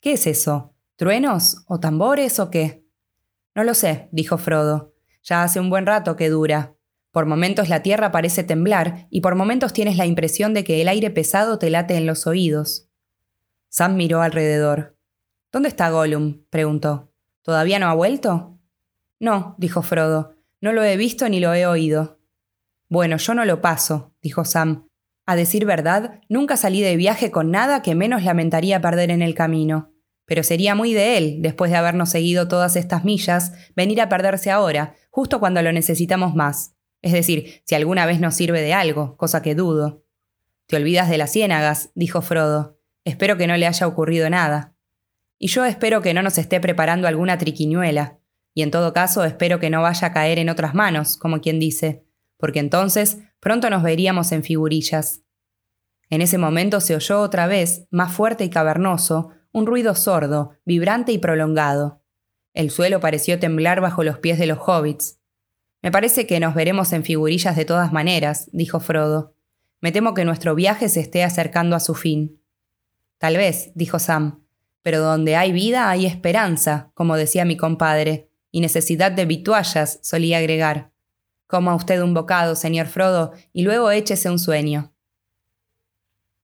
¿Qué 0.00 0.12
es 0.12 0.28
eso? 0.28 0.76
¿Truenos? 0.94 1.64
¿O 1.66 1.80
tambores? 1.80 2.38
¿O 2.38 2.48
qué? 2.48 2.86
No 3.56 3.64
lo 3.64 3.74
sé, 3.74 4.08
dijo 4.12 4.38
Frodo. 4.38 4.94
Ya 5.24 5.42
hace 5.42 5.58
un 5.58 5.68
buen 5.68 5.84
rato 5.84 6.14
que 6.14 6.28
dura. 6.28 6.76
Por 7.10 7.26
momentos 7.26 7.68
la 7.68 7.82
tierra 7.82 8.12
parece 8.12 8.44
temblar 8.44 9.08
y 9.10 9.20
por 9.20 9.34
momentos 9.34 9.72
tienes 9.72 9.96
la 9.96 10.06
impresión 10.06 10.54
de 10.54 10.62
que 10.62 10.80
el 10.80 10.86
aire 10.86 11.10
pesado 11.10 11.58
te 11.58 11.70
late 11.70 11.96
en 11.96 12.06
los 12.06 12.28
oídos. 12.28 12.88
Sam 13.68 13.96
miró 13.96 14.22
alrededor. 14.22 14.96
¿Dónde 15.50 15.70
está 15.70 15.90
Gollum? 15.90 16.44
preguntó. 16.50 17.10
¿Todavía 17.44 17.78
no 17.78 17.88
ha 17.88 17.94
vuelto? 17.94 18.58
No, 19.20 19.54
dijo 19.58 19.82
Frodo. 19.82 20.34
No 20.62 20.72
lo 20.72 20.82
he 20.82 20.96
visto 20.96 21.28
ni 21.28 21.40
lo 21.40 21.52
he 21.52 21.66
oído. 21.66 22.18
Bueno, 22.88 23.18
yo 23.18 23.34
no 23.34 23.44
lo 23.44 23.60
paso, 23.60 24.14
dijo 24.22 24.46
Sam. 24.46 24.88
A 25.26 25.36
decir 25.36 25.66
verdad, 25.66 26.22
nunca 26.30 26.56
salí 26.56 26.80
de 26.80 26.96
viaje 26.96 27.30
con 27.30 27.50
nada 27.50 27.82
que 27.82 27.94
menos 27.94 28.24
lamentaría 28.24 28.80
perder 28.80 29.10
en 29.10 29.20
el 29.20 29.34
camino. 29.34 29.92
Pero 30.24 30.42
sería 30.42 30.74
muy 30.74 30.94
de 30.94 31.18
él, 31.18 31.42
después 31.42 31.70
de 31.70 31.76
habernos 31.76 32.08
seguido 32.08 32.48
todas 32.48 32.76
estas 32.76 33.04
millas, 33.04 33.52
venir 33.76 34.00
a 34.00 34.08
perderse 34.08 34.50
ahora, 34.50 34.94
justo 35.10 35.38
cuando 35.38 35.60
lo 35.60 35.70
necesitamos 35.70 36.34
más. 36.34 36.74
Es 37.02 37.12
decir, 37.12 37.62
si 37.66 37.74
alguna 37.74 38.06
vez 38.06 38.20
nos 38.20 38.34
sirve 38.34 38.62
de 38.62 38.72
algo, 38.72 39.18
cosa 39.18 39.42
que 39.42 39.54
dudo. 39.54 40.06
Te 40.66 40.76
olvidas 40.76 41.10
de 41.10 41.18
las 41.18 41.32
ciénagas, 41.32 41.90
dijo 41.94 42.22
Frodo. 42.22 42.80
Espero 43.04 43.36
que 43.36 43.46
no 43.46 43.58
le 43.58 43.66
haya 43.66 43.86
ocurrido 43.86 44.30
nada. 44.30 44.73
Y 45.44 45.48
yo 45.48 45.66
espero 45.66 46.00
que 46.00 46.14
no 46.14 46.22
nos 46.22 46.38
esté 46.38 46.58
preparando 46.58 47.06
alguna 47.06 47.36
triquiñuela. 47.36 48.18
Y 48.54 48.62
en 48.62 48.70
todo 48.70 48.94
caso 48.94 49.24
espero 49.24 49.60
que 49.60 49.68
no 49.68 49.82
vaya 49.82 50.08
a 50.08 50.12
caer 50.14 50.38
en 50.38 50.48
otras 50.48 50.74
manos, 50.74 51.18
como 51.18 51.42
quien 51.42 51.60
dice, 51.60 52.02
porque 52.38 52.60
entonces 52.60 53.18
pronto 53.40 53.68
nos 53.68 53.82
veríamos 53.82 54.32
en 54.32 54.42
figurillas. 54.42 55.20
En 56.08 56.22
ese 56.22 56.38
momento 56.38 56.80
se 56.80 56.96
oyó 56.96 57.20
otra 57.20 57.46
vez, 57.46 57.86
más 57.90 58.10
fuerte 58.10 58.44
y 58.44 58.48
cavernoso, 58.48 59.32
un 59.52 59.66
ruido 59.66 59.94
sordo, 59.94 60.52
vibrante 60.64 61.12
y 61.12 61.18
prolongado. 61.18 62.00
El 62.54 62.70
suelo 62.70 63.00
pareció 63.00 63.38
temblar 63.38 63.82
bajo 63.82 64.02
los 64.02 64.20
pies 64.20 64.38
de 64.38 64.46
los 64.46 64.60
hobbits. 64.66 65.20
Me 65.82 65.92
parece 65.92 66.26
que 66.26 66.40
nos 66.40 66.54
veremos 66.54 66.90
en 66.94 67.04
figurillas 67.04 67.54
de 67.54 67.66
todas 67.66 67.92
maneras, 67.92 68.48
dijo 68.54 68.80
Frodo. 68.80 69.34
Me 69.82 69.92
temo 69.92 70.14
que 70.14 70.24
nuestro 70.24 70.54
viaje 70.54 70.88
se 70.88 71.00
esté 71.00 71.22
acercando 71.22 71.76
a 71.76 71.80
su 71.80 71.94
fin. 71.94 72.40
Tal 73.18 73.36
vez, 73.36 73.72
dijo 73.74 73.98
Sam, 73.98 74.43
pero 74.84 75.00
donde 75.00 75.34
hay 75.34 75.50
vida 75.50 75.88
hay 75.88 76.04
esperanza, 76.04 76.90
como 76.92 77.16
decía 77.16 77.46
mi 77.46 77.56
compadre, 77.56 78.28
y 78.50 78.60
necesidad 78.60 79.10
de 79.10 79.24
vituallas, 79.24 79.98
solía 80.02 80.38
agregar. 80.38 80.92
Coma 81.46 81.74
usted 81.74 82.02
un 82.02 82.12
bocado, 82.12 82.54
señor 82.54 82.86
Frodo, 82.86 83.32
y 83.54 83.62
luego 83.62 83.90
échese 83.90 84.28
un 84.28 84.38
sueño. 84.38 84.92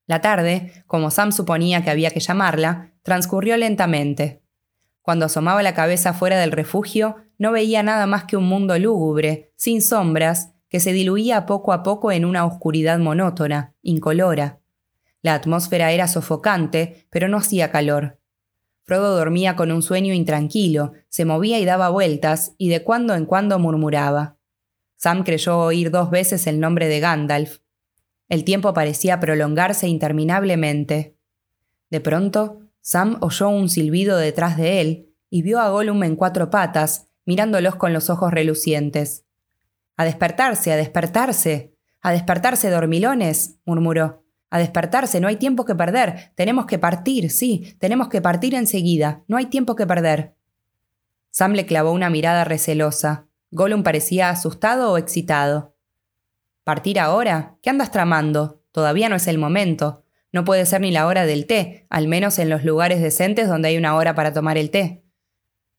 La 0.07 0.23
tarde, 0.23 0.85
como 0.87 1.11
Sam 1.11 1.33
suponía 1.33 1.85
que 1.85 1.91
había 1.91 2.13
que 2.13 2.21
llamarla, 2.21 2.95
transcurrió 3.03 3.59
lentamente. 3.59 4.43
Cuando 5.03 5.27
asomaba 5.27 5.63
la 5.63 5.75
cabeza 5.75 6.15
fuera 6.15 6.41
del 6.41 6.53
refugio, 6.53 7.17
no 7.37 7.53
veía 7.53 7.83
nada 7.83 8.07
más 8.07 8.25
que 8.25 8.39
un 8.39 8.45
mundo 8.45 8.79
lúgubre, 8.79 9.53
sin 9.57 9.83
sombras, 9.83 10.55
que 10.71 10.81
se 10.81 10.95
diluía 10.95 11.45
poco 11.45 11.75
a 11.75 11.83
poco 11.83 12.11
en 12.11 12.25
una 12.25 12.47
oscuridad 12.47 12.99
monótona, 13.01 13.75
incolora. 13.83 14.61
La 15.21 15.35
atmósfera 15.35 15.93
era 15.93 16.09
sofocante, 16.09 17.07
pero 17.11 17.29
no 17.29 17.37
hacía 17.37 17.71
calor. 17.71 18.20
Frodo 18.91 19.15
dormía 19.15 19.55
con 19.55 19.71
un 19.71 19.83
sueño 19.83 20.13
intranquilo, 20.13 20.95
se 21.09 21.25
movía 21.25 21.61
y 21.61 21.65
daba 21.65 21.91
vueltas, 21.91 22.57
y 22.59 22.71
de 22.71 22.83
cuando 22.83 23.15
en 23.15 23.25
cuando 23.25 23.57
murmuraba. 23.61 24.37
Sam 24.97 25.23
creyó 25.23 25.61
oír 25.61 25.93
dos 25.93 26.11
veces 26.11 26.49
el 26.49 26.59
nombre 26.59 26.89
de 26.89 26.99
Gandalf. 26.99 27.59
El 28.29 28.43
tiempo 28.43 28.75
parecía 28.75 29.21
prolongarse 29.21 29.87
interminablemente. 29.87 31.15
De 31.89 32.01
pronto, 32.01 32.63
Sam 32.81 33.19
oyó 33.21 33.49
un 33.51 33.69
silbido 33.69 34.17
detrás 34.17 34.57
de 34.57 34.81
él 34.81 35.15
y 35.31 35.43
vio 35.43 35.61
a 35.61 35.69
Gollum 35.69 36.03
en 36.03 36.17
cuatro 36.17 36.51
patas, 36.51 37.07
mirándolos 37.25 37.77
con 37.77 37.93
los 37.93 38.11
ojos 38.11 38.33
relucientes. 38.33 39.25
A 39.97 40.05
despertarse, 40.05 40.73
a 40.73 40.77
despertarse. 40.77 41.77
A 42.01 42.11
despertarse, 42.11 42.71
dormilones, 42.71 43.61
murmuró. 43.65 44.25
A 44.51 44.59
despertarse, 44.59 45.21
no 45.21 45.29
hay 45.29 45.37
tiempo 45.37 45.65
que 45.65 45.77
perder. 45.77 46.33
Tenemos 46.35 46.67
que 46.67 46.79
partir, 46.79 47.31
sí, 47.31 47.77
tenemos 47.79 48.09
que 48.09 48.21
partir 48.21 48.55
enseguida. 48.55 49.23
No 49.29 49.37
hay 49.37 49.47
tiempo 49.47 49.77
que 49.77 49.87
perder. 49.87 50.35
Sam 51.31 51.53
le 51.53 51.67
clavó 51.67 51.93
una 51.93 52.11
mirada 52.11 52.45
recelosa. 52.45 53.29
Gollum 53.53 53.85
parecía 53.85 54.29
asustado 54.29 54.93
o 54.93 54.99
excitado. 54.99 55.77
¿Partir 56.65 56.99
ahora? 56.99 57.57
¿Qué 57.63 57.71
andas 57.71 57.93
tramando? 57.93 58.61
Todavía 58.73 59.09
no 59.09 59.17
es 59.17 59.29
el 59.29 59.39
momento. 59.39 60.05
No 60.33 60.45
puede 60.45 60.67
ser 60.67 60.81
ni 60.81 60.91
la 60.91 61.07
hora 61.07 61.27
del 61.27 61.47
té, 61.47 61.87
al 61.89 62.09
menos 62.09 62.39
en 62.39 62.51
los 62.51 62.65
lugares 62.65 63.01
decentes 63.01 63.49
donde 63.49 63.69
hay 63.69 63.77
una 63.77 63.97
hora 63.97 64.15
para 64.15 64.33
tomar 64.33 64.59
el 64.59 64.71
té. 64.71 65.05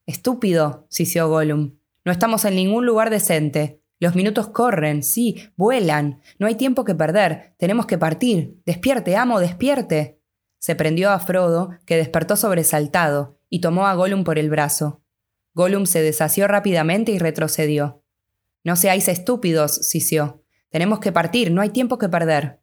Estúpido, 0.06 0.86
sisió 0.88 1.28
Gollum. 1.28 1.76
No 2.04 2.12
estamos 2.12 2.44
en 2.44 2.56
ningún 2.56 2.84
lugar 2.84 3.10
decente. 3.10 3.81
Los 4.02 4.16
minutos 4.16 4.48
corren, 4.48 5.04
sí, 5.04 5.48
vuelan. 5.54 6.22
No 6.40 6.48
hay 6.48 6.56
tiempo 6.56 6.82
que 6.84 6.92
perder. 6.92 7.54
Tenemos 7.56 7.86
que 7.86 7.98
partir. 7.98 8.60
Despierte, 8.66 9.14
amo, 9.14 9.38
despierte. 9.38 10.20
Se 10.58 10.74
prendió 10.74 11.12
a 11.12 11.20
Frodo, 11.20 11.70
que 11.86 11.96
despertó 11.96 12.34
sobresaltado, 12.34 13.38
y 13.48 13.60
tomó 13.60 13.86
a 13.86 13.94
Gollum 13.94 14.24
por 14.24 14.40
el 14.40 14.50
brazo. 14.50 15.04
Gollum 15.54 15.86
se 15.86 16.02
deshació 16.02 16.48
rápidamente 16.48 17.12
y 17.12 17.20
retrocedió. 17.20 18.02
No 18.64 18.74
seáis 18.74 19.06
estúpidos, 19.06 19.72
sisió. 19.86 20.42
Tenemos 20.70 20.98
que 20.98 21.12
partir, 21.12 21.52
no 21.52 21.60
hay 21.60 21.70
tiempo 21.70 21.96
que 21.98 22.08
perder. 22.08 22.60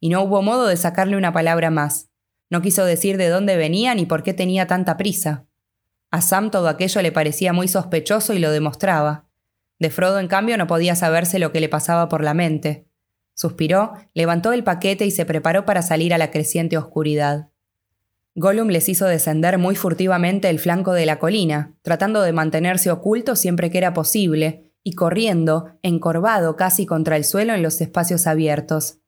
Y 0.00 0.08
no 0.08 0.24
hubo 0.24 0.42
modo 0.42 0.66
de 0.66 0.76
sacarle 0.76 1.16
una 1.16 1.32
palabra 1.32 1.70
más. 1.70 2.10
No 2.50 2.62
quiso 2.62 2.84
decir 2.84 3.16
de 3.16 3.28
dónde 3.28 3.56
venía 3.56 3.94
ni 3.94 4.06
por 4.06 4.24
qué 4.24 4.34
tenía 4.34 4.66
tanta 4.66 4.96
prisa. 4.96 5.46
A 6.10 6.20
Sam 6.20 6.50
todo 6.50 6.68
aquello 6.68 7.00
le 7.00 7.12
parecía 7.12 7.52
muy 7.52 7.68
sospechoso 7.68 8.34
y 8.34 8.40
lo 8.40 8.50
demostraba. 8.50 9.29
De 9.80 9.90
Frodo, 9.90 10.20
en 10.20 10.28
cambio, 10.28 10.56
no 10.58 10.66
podía 10.66 10.94
saberse 10.94 11.38
lo 11.38 11.50
que 11.50 11.60
le 11.60 11.70
pasaba 11.70 12.08
por 12.08 12.22
la 12.22 12.34
mente. 12.34 12.86
Suspiró, 13.34 13.94
levantó 14.12 14.52
el 14.52 14.62
paquete 14.62 15.06
y 15.06 15.10
se 15.10 15.24
preparó 15.24 15.64
para 15.64 15.80
salir 15.80 16.12
a 16.12 16.18
la 16.18 16.30
creciente 16.30 16.76
oscuridad. 16.76 17.48
Gollum 18.34 18.68
les 18.68 18.90
hizo 18.90 19.06
descender 19.06 19.56
muy 19.56 19.74
furtivamente 19.74 20.50
el 20.50 20.58
flanco 20.58 20.92
de 20.92 21.06
la 21.06 21.18
colina, 21.18 21.74
tratando 21.80 22.20
de 22.20 22.32
mantenerse 22.32 22.90
oculto 22.90 23.34
siempre 23.34 23.70
que 23.70 23.78
era 23.78 23.94
posible, 23.94 24.70
y 24.82 24.92
corriendo, 24.92 25.78
encorvado 25.82 26.56
casi 26.56 26.84
contra 26.84 27.16
el 27.16 27.24
suelo 27.24 27.54
en 27.54 27.62
los 27.62 27.80
espacios 27.80 28.26
abiertos. 28.26 28.98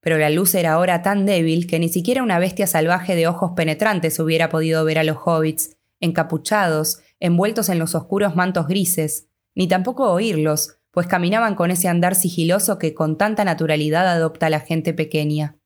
Pero 0.00 0.18
la 0.18 0.28
luz 0.28 0.54
era 0.54 0.72
ahora 0.72 1.00
tan 1.00 1.24
débil 1.24 1.66
que 1.66 1.78
ni 1.78 1.88
siquiera 1.88 2.22
una 2.22 2.38
bestia 2.38 2.66
salvaje 2.66 3.16
de 3.16 3.26
ojos 3.26 3.52
penetrantes 3.56 4.18
hubiera 4.18 4.50
podido 4.50 4.84
ver 4.84 4.98
a 4.98 5.04
los 5.04 5.16
hobbits, 5.24 5.76
encapuchados, 5.98 7.00
envueltos 7.20 7.70
en 7.70 7.78
los 7.78 7.94
oscuros 7.94 8.36
mantos 8.36 8.66
grises, 8.66 9.29
ni 9.54 9.68
tampoco 9.68 10.10
oírlos, 10.10 10.78
pues 10.90 11.06
caminaban 11.06 11.54
con 11.54 11.70
ese 11.70 11.88
andar 11.88 12.14
sigiloso 12.14 12.78
que 12.78 12.94
con 12.94 13.16
tanta 13.16 13.44
naturalidad 13.44 14.08
adopta 14.08 14.50
la 14.50 14.60
gente 14.60 14.92
pequeña. 14.92 15.56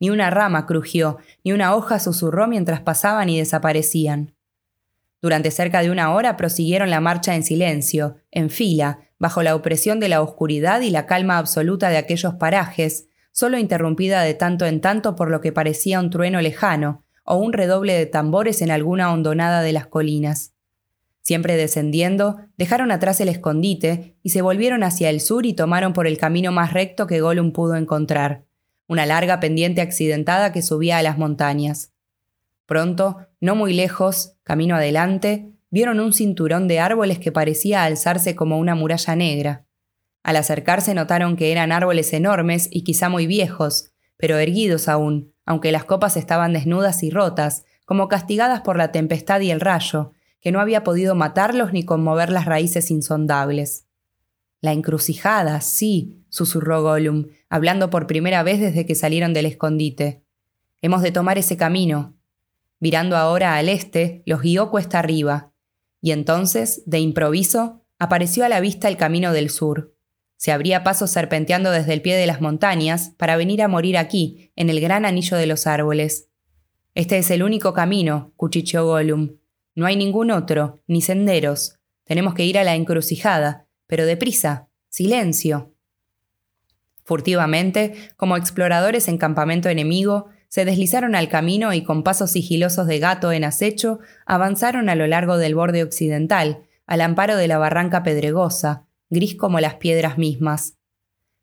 Ni 0.00 0.10
una 0.10 0.30
rama 0.30 0.66
crujió, 0.66 1.18
ni 1.44 1.52
una 1.52 1.74
hoja 1.74 2.00
susurró 2.00 2.48
mientras 2.48 2.80
pasaban 2.80 3.28
y 3.28 3.38
desaparecían. 3.38 4.34
Durante 5.20 5.52
cerca 5.52 5.82
de 5.82 5.90
una 5.92 6.12
hora 6.12 6.36
prosiguieron 6.36 6.90
la 6.90 7.00
marcha 7.00 7.36
en 7.36 7.44
silencio, 7.44 8.16
en 8.32 8.50
fila, 8.50 8.98
bajo 9.20 9.44
la 9.44 9.54
opresión 9.54 10.00
de 10.00 10.08
la 10.08 10.20
oscuridad 10.20 10.80
y 10.80 10.90
la 10.90 11.06
calma 11.06 11.38
absoluta 11.38 11.90
de 11.90 11.96
aquellos 11.96 12.34
parajes, 12.34 13.06
solo 13.30 13.56
interrumpida 13.56 14.22
de 14.22 14.34
tanto 14.34 14.66
en 14.66 14.80
tanto 14.80 15.14
por 15.14 15.30
lo 15.30 15.40
que 15.40 15.52
parecía 15.52 16.00
un 16.00 16.10
trueno 16.10 16.40
lejano, 16.40 17.04
o 17.24 17.36
un 17.36 17.52
redoble 17.52 17.94
de 17.94 18.06
tambores 18.06 18.62
en 18.62 18.72
alguna 18.72 19.12
hondonada 19.12 19.62
de 19.62 19.72
las 19.72 19.86
colinas. 19.86 20.51
Siempre 21.22 21.56
descendiendo, 21.56 22.40
dejaron 22.56 22.90
atrás 22.90 23.20
el 23.20 23.28
escondite 23.28 24.16
y 24.22 24.30
se 24.30 24.42
volvieron 24.42 24.82
hacia 24.82 25.08
el 25.08 25.20
sur 25.20 25.46
y 25.46 25.54
tomaron 25.54 25.92
por 25.92 26.08
el 26.08 26.18
camino 26.18 26.50
más 26.50 26.72
recto 26.72 27.06
que 27.06 27.20
Gollum 27.20 27.52
pudo 27.52 27.76
encontrar, 27.76 28.44
una 28.88 29.06
larga 29.06 29.38
pendiente 29.38 29.80
accidentada 29.80 30.52
que 30.52 30.62
subía 30.62 30.98
a 30.98 31.02
las 31.02 31.18
montañas. 31.18 31.92
Pronto, 32.66 33.28
no 33.40 33.54
muy 33.54 33.72
lejos, 33.72 34.34
camino 34.42 34.74
adelante, 34.74 35.52
vieron 35.70 36.00
un 36.00 36.12
cinturón 36.12 36.66
de 36.66 36.80
árboles 36.80 37.20
que 37.20 37.30
parecía 37.30 37.84
alzarse 37.84 38.34
como 38.34 38.58
una 38.58 38.74
muralla 38.74 39.14
negra. 39.14 39.64
Al 40.24 40.36
acercarse 40.36 40.92
notaron 40.92 41.36
que 41.36 41.52
eran 41.52 41.70
árboles 41.70 42.12
enormes 42.12 42.68
y 42.70 42.82
quizá 42.82 43.08
muy 43.08 43.26
viejos, 43.26 43.92
pero 44.16 44.38
erguidos 44.38 44.88
aún, 44.88 45.32
aunque 45.46 45.72
las 45.72 45.84
copas 45.84 46.16
estaban 46.16 46.52
desnudas 46.52 47.02
y 47.04 47.10
rotas, 47.10 47.64
como 47.84 48.08
castigadas 48.08 48.60
por 48.62 48.76
la 48.76 48.92
tempestad 48.92 49.40
y 49.40 49.50
el 49.50 49.60
rayo, 49.60 50.12
que 50.42 50.52
no 50.52 50.60
había 50.60 50.84
podido 50.84 51.14
matarlos 51.14 51.72
ni 51.72 51.84
conmover 51.84 52.30
las 52.30 52.44
raíces 52.44 52.90
insondables. 52.90 53.86
La 54.60 54.72
encrucijada, 54.72 55.60
sí, 55.60 56.24
susurró 56.28 56.82
Gollum, 56.82 57.28
hablando 57.48 57.90
por 57.90 58.06
primera 58.06 58.42
vez 58.42 58.60
desde 58.60 58.84
que 58.84 58.96
salieron 58.96 59.32
del 59.32 59.46
escondite. 59.46 60.24
Hemos 60.80 61.02
de 61.02 61.12
tomar 61.12 61.38
ese 61.38 61.56
camino. 61.56 62.16
Virando 62.80 63.16
ahora 63.16 63.56
al 63.56 63.68
este, 63.68 64.24
los 64.26 64.42
guió 64.42 64.68
cuesta 64.70 64.98
arriba, 64.98 65.52
y 66.00 66.10
entonces, 66.10 66.82
de 66.86 66.98
improviso, 66.98 67.84
apareció 68.00 68.44
a 68.44 68.48
la 68.48 68.60
vista 68.60 68.88
el 68.88 68.96
camino 68.96 69.32
del 69.32 69.48
sur. 69.48 69.94
Se 70.36 70.50
abría 70.50 70.82
paso 70.82 71.06
serpenteando 71.06 71.70
desde 71.70 71.92
el 71.92 72.02
pie 72.02 72.16
de 72.16 72.26
las 72.26 72.40
montañas 72.40 73.10
para 73.16 73.36
venir 73.36 73.62
a 73.62 73.68
morir 73.68 73.96
aquí, 73.96 74.50
en 74.56 74.70
el 74.70 74.80
gran 74.80 75.04
anillo 75.04 75.36
de 75.36 75.46
los 75.46 75.68
árboles. 75.68 76.30
Este 76.96 77.18
es 77.18 77.30
el 77.30 77.44
único 77.44 77.72
camino, 77.72 78.32
cuchicheó 78.36 78.84
Gollum, 78.86 79.36
no 79.74 79.86
hay 79.86 79.96
ningún 79.96 80.30
otro, 80.30 80.82
ni 80.86 81.00
senderos. 81.00 81.78
Tenemos 82.04 82.34
que 82.34 82.44
ir 82.44 82.58
a 82.58 82.64
la 82.64 82.74
encrucijada, 82.74 83.66
pero 83.86 84.04
deprisa. 84.04 84.68
Silencio. 84.88 85.74
Furtivamente, 87.04 87.94
como 88.16 88.36
exploradores 88.36 89.08
en 89.08 89.16
campamento 89.16 89.70
enemigo, 89.70 90.26
se 90.48 90.66
deslizaron 90.66 91.14
al 91.14 91.30
camino 91.30 91.72
y 91.72 91.82
con 91.82 92.02
pasos 92.02 92.32
sigilosos 92.32 92.86
de 92.86 92.98
gato 92.98 93.32
en 93.32 93.44
acecho 93.44 94.00
avanzaron 94.26 94.90
a 94.90 94.94
lo 94.94 95.06
largo 95.06 95.38
del 95.38 95.54
borde 95.54 95.82
occidental, 95.82 96.66
al 96.86 97.00
amparo 97.00 97.36
de 97.36 97.48
la 97.48 97.56
barranca 97.56 98.02
pedregosa, 98.02 98.86
gris 99.08 99.34
como 99.34 99.60
las 99.60 99.76
piedras 99.76 100.18
mismas. 100.18 100.74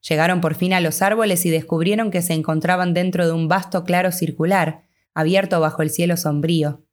Llegaron 0.08 0.40
por 0.40 0.54
fin 0.54 0.74
a 0.74 0.80
los 0.80 1.02
árboles 1.02 1.46
y 1.48 1.50
descubrieron 1.50 2.12
que 2.12 2.22
se 2.22 2.34
encontraban 2.34 2.94
dentro 2.94 3.26
de 3.26 3.34
un 3.34 3.48
vasto 3.48 3.84
claro 3.84 4.12
circular, 4.12 4.84
abierto 5.16 5.60
bajo 5.60 5.82
el 5.82 5.90
cielo 5.90 6.16
sombrío 6.16 6.84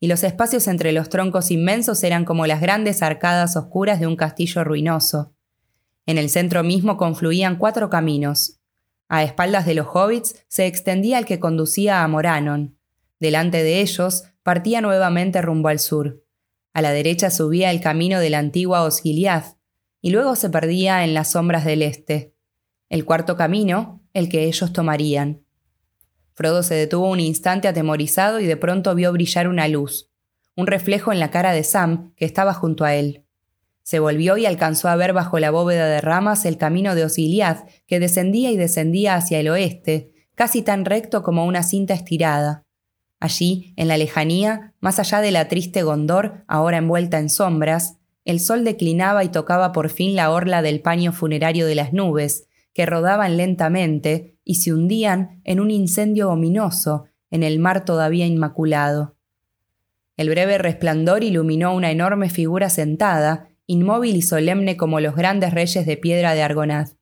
y 0.00 0.06
los 0.06 0.22
espacios 0.24 0.68
entre 0.68 0.92
los 0.92 1.08
troncos 1.08 1.50
inmensos 1.50 2.02
eran 2.04 2.24
como 2.24 2.46
las 2.46 2.60
grandes 2.60 3.02
arcadas 3.02 3.56
oscuras 3.56 4.00
de 4.00 4.06
un 4.06 4.16
castillo 4.16 4.64
ruinoso. 4.64 5.34
En 6.06 6.18
el 6.18 6.30
centro 6.30 6.62
mismo 6.62 6.96
confluían 6.96 7.56
cuatro 7.56 7.90
caminos. 7.90 8.60
A 9.08 9.24
espaldas 9.24 9.66
de 9.66 9.74
los 9.74 9.88
hobbits 9.92 10.44
se 10.48 10.66
extendía 10.66 11.18
el 11.18 11.24
que 11.24 11.40
conducía 11.40 12.02
a 12.04 12.08
Moranon. 12.08 12.78
Delante 13.20 13.62
de 13.62 13.80
ellos 13.80 14.24
partía 14.42 14.80
nuevamente 14.80 15.42
rumbo 15.42 15.68
al 15.68 15.78
sur. 15.78 16.22
A 16.72 16.82
la 16.82 16.92
derecha 16.92 17.30
subía 17.30 17.70
el 17.70 17.80
camino 17.80 18.20
de 18.20 18.30
la 18.30 18.38
antigua 18.38 18.84
Osgiliath, 18.84 19.56
y 20.00 20.10
luego 20.10 20.36
se 20.36 20.48
perdía 20.48 21.04
en 21.04 21.14
las 21.14 21.32
sombras 21.32 21.64
del 21.64 21.82
este. 21.82 22.34
El 22.88 23.04
cuarto 23.04 23.36
camino, 23.36 24.02
el 24.14 24.28
que 24.28 24.44
ellos 24.44 24.72
tomarían. 24.72 25.44
Frodo 26.38 26.62
se 26.62 26.76
detuvo 26.76 27.10
un 27.10 27.18
instante 27.18 27.66
atemorizado 27.66 28.38
y 28.38 28.46
de 28.46 28.56
pronto 28.56 28.94
vio 28.94 29.12
brillar 29.12 29.48
una 29.48 29.66
luz, 29.66 30.08
un 30.54 30.68
reflejo 30.68 31.10
en 31.10 31.18
la 31.18 31.32
cara 31.32 31.50
de 31.50 31.64
Sam, 31.64 32.12
que 32.14 32.24
estaba 32.24 32.54
junto 32.54 32.84
a 32.84 32.94
él. 32.94 33.24
Se 33.82 33.98
volvió 33.98 34.36
y 34.36 34.46
alcanzó 34.46 34.86
a 34.86 34.94
ver 34.94 35.12
bajo 35.12 35.40
la 35.40 35.50
bóveda 35.50 35.88
de 35.88 36.00
ramas 36.00 36.44
el 36.44 36.56
camino 36.56 36.94
de 36.94 37.04
Osiliad, 37.04 37.64
que 37.88 37.98
descendía 37.98 38.52
y 38.52 38.56
descendía 38.56 39.16
hacia 39.16 39.40
el 39.40 39.48
oeste, 39.48 40.12
casi 40.36 40.62
tan 40.62 40.84
recto 40.84 41.24
como 41.24 41.44
una 41.44 41.64
cinta 41.64 41.92
estirada. 41.92 42.62
Allí, 43.18 43.74
en 43.76 43.88
la 43.88 43.96
lejanía, 43.96 44.74
más 44.78 45.00
allá 45.00 45.20
de 45.20 45.32
la 45.32 45.48
triste 45.48 45.82
Gondor, 45.82 46.44
ahora 46.46 46.76
envuelta 46.76 47.18
en 47.18 47.30
sombras, 47.30 47.96
el 48.24 48.38
sol 48.38 48.62
declinaba 48.62 49.24
y 49.24 49.30
tocaba 49.30 49.72
por 49.72 49.90
fin 49.90 50.14
la 50.14 50.30
orla 50.30 50.62
del 50.62 50.82
paño 50.82 51.10
funerario 51.10 51.66
de 51.66 51.74
las 51.74 51.92
nubes, 51.92 52.47
que 52.78 52.86
rodaban 52.86 53.36
lentamente 53.36 54.38
y 54.44 54.54
se 54.54 54.72
hundían 54.72 55.40
en 55.42 55.58
un 55.58 55.72
incendio 55.72 56.30
ominoso 56.30 57.06
en 57.28 57.42
el 57.42 57.58
mar 57.58 57.84
todavía 57.84 58.24
inmaculado. 58.24 59.16
El 60.16 60.30
breve 60.30 60.58
resplandor 60.58 61.24
iluminó 61.24 61.74
una 61.74 61.90
enorme 61.90 62.30
figura 62.30 62.70
sentada, 62.70 63.48
inmóvil 63.66 64.14
y 64.14 64.22
solemne 64.22 64.76
como 64.76 65.00
los 65.00 65.16
grandes 65.16 65.52
reyes 65.52 65.86
de 65.86 65.96
piedra 65.96 66.34
de 66.34 66.42
Argonaz. 66.42 66.94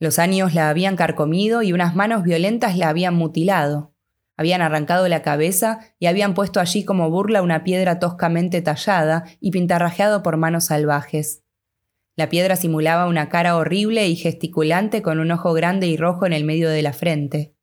Los 0.00 0.18
años 0.18 0.52
la 0.52 0.68
habían 0.68 0.96
carcomido 0.96 1.62
y 1.62 1.72
unas 1.72 1.96
manos 1.96 2.22
violentas 2.22 2.76
la 2.76 2.90
habían 2.90 3.14
mutilado. 3.14 3.94
Habían 4.36 4.60
arrancado 4.60 5.08
la 5.08 5.22
cabeza 5.22 5.80
y 5.98 6.08
habían 6.08 6.34
puesto 6.34 6.60
allí 6.60 6.84
como 6.84 7.08
burla 7.08 7.40
una 7.40 7.64
piedra 7.64 7.98
toscamente 8.00 8.60
tallada 8.60 9.24
y 9.40 9.50
pintarrajeado 9.50 10.22
por 10.22 10.36
manos 10.36 10.66
salvajes. 10.66 11.42
La 12.18 12.28
piedra 12.28 12.56
simulaba 12.56 13.06
una 13.06 13.28
cara 13.28 13.56
horrible 13.56 14.08
y 14.08 14.16
gesticulante 14.16 15.02
con 15.02 15.20
un 15.20 15.30
ojo 15.30 15.52
grande 15.52 15.86
y 15.86 15.96
rojo 15.96 16.26
en 16.26 16.32
el 16.32 16.42
medio 16.42 16.68
de 16.68 16.82
la 16.82 16.92
frente. 16.92 17.54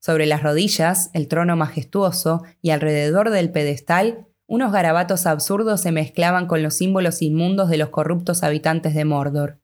Sobre 0.00 0.26
las 0.26 0.42
rodillas, 0.42 1.08
el 1.14 1.28
trono 1.28 1.56
majestuoso, 1.56 2.42
y 2.60 2.72
alrededor 2.72 3.30
del 3.30 3.50
pedestal, 3.50 4.26
unos 4.46 4.70
garabatos 4.70 5.24
absurdos 5.24 5.80
se 5.80 5.92
mezclaban 5.92 6.46
con 6.46 6.62
los 6.62 6.74
símbolos 6.74 7.22
inmundos 7.22 7.70
de 7.70 7.78
los 7.78 7.88
corruptos 7.88 8.42
habitantes 8.42 8.94
de 8.94 9.06
Mordor. 9.06 9.60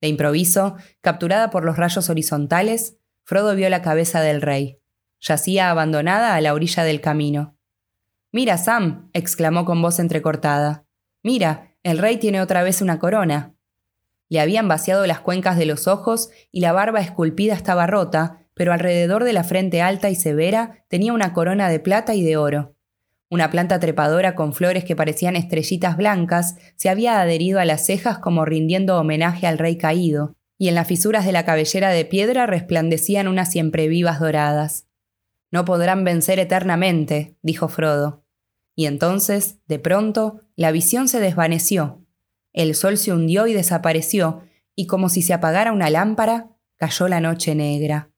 De 0.00 0.08
improviso, 0.08 0.76
capturada 1.02 1.50
por 1.50 1.66
los 1.66 1.76
rayos 1.76 2.08
horizontales, 2.08 2.96
Frodo 3.24 3.54
vio 3.54 3.68
la 3.68 3.82
cabeza 3.82 4.22
del 4.22 4.40
rey. 4.40 4.78
Yacía 5.20 5.68
abandonada 5.68 6.34
a 6.34 6.40
la 6.40 6.54
orilla 6.54 6.82
del 6.82 7.02
camino. 7.02 7.58
Mira, 8.32 8.56
Sam, 8.56 9.10
exclamó 9.12 9.66
con 9.66 9.82
voz 9.82 9.98
entrecortada. 9.98 10.86
Mira, 11.22 11.69
el 11.82 11.98
rey 11.98 12.18
tiene 12.18 12.40
otra 12.40 12.62
vez 12.62 12.82
una 12.82 12.98
corona. 12.98 13.54
Le 14.28 14.40
habían 14.40 14.68
vaciado 14.68 15.06
las 15.06 15.20
cuencas 15.20 15.56
de 15.56 15.66
los 15.66 15.88
ojos 15.88 16.30
y 16.52 16.60
la 16.60 16.72
barba 16.72 17.00
esculpida 17.00 17.54
estaba 17.54 17.86
rota, 17.86 18.46
pero 18.54 18.72
alrededor 18.72 19.24
de 19.24 19.32
la 19.32 19.44
frente 19.44 19.82
alta 19.82 20.10
y 20.10 20.14
severa 20.14 20.84
tenía 20.88 21.12
una 21.12 21.32
corona 21.32 21.68
de 21.68 21.80
plata 21.80 22.14
y 22.14 22.22
de 22.22 22.36
oro. 22.36 22.76
Una 23.30 23.50
planta 23.50 23.78
trepadora 23.80 24.34
con 24.34 24.52
flores 24.52 24.84
que 24.84 24.96
parecían 24.96 25.36
estrellitas 25.36 25.96
blancas 25.96 26.56
se 26.76 26.88
había 26.88 27.20
adherido 27.20 27.60
a 27.60 27.64
las 27.64 27.86
cejas 27.86 28.18
como 28.18 28.44
rindiendo 28.44 28.98
homenaje 28.98 29.46
al 29.46 29.56
rey 29.56 29.78
caído, 29.78 30.36
y 30.58 30.68
en 30.68 30.74
las 30.74 30.86
fisuras 30.86 31.24
de 31.24 31.32
la 31.32 31.44
cabellera 31.44 31.90
de 31.90 32.04
piedra 32.04 32.46
resplandecían 32.46 33.28
unas 33.28 33.50
siempre 33.50 33.88
vivas 33.88 34.20
doradas. 34.20 34.88
No 35.50 35.64
podrán 35.64 36.04
vencer 36.04 36.38
eternamente, 36.38 37.36
dijo 37.42 37.68
Frodo. 37.68 38.19
Y 38.80 38.86
entonces, 38.86 39.58
de 39.68 39.78
pronto, 39.78 40.40
la 40.56 40.72
visión 40.72 41.06
se 41.06 41.20
desvaneció. 41.20 42.02
El 42.54 42.74
sol 42.74 42.96
se 42.96 43.12
hundió 43.12 43.46
y 43.46 43.52
desapareció, 43.52 44.40
y 44.74 44.86
como 44.86 45.10
si 45.10 45.20
se 45.20 45.34
apagara 45.34 45.72
una 45.72 45.90
lámpara, 45.90 46.56
cayó 46.76 47.06
la 47.06 47.20
noche 47.20 47.54
negra. 47.54 48.09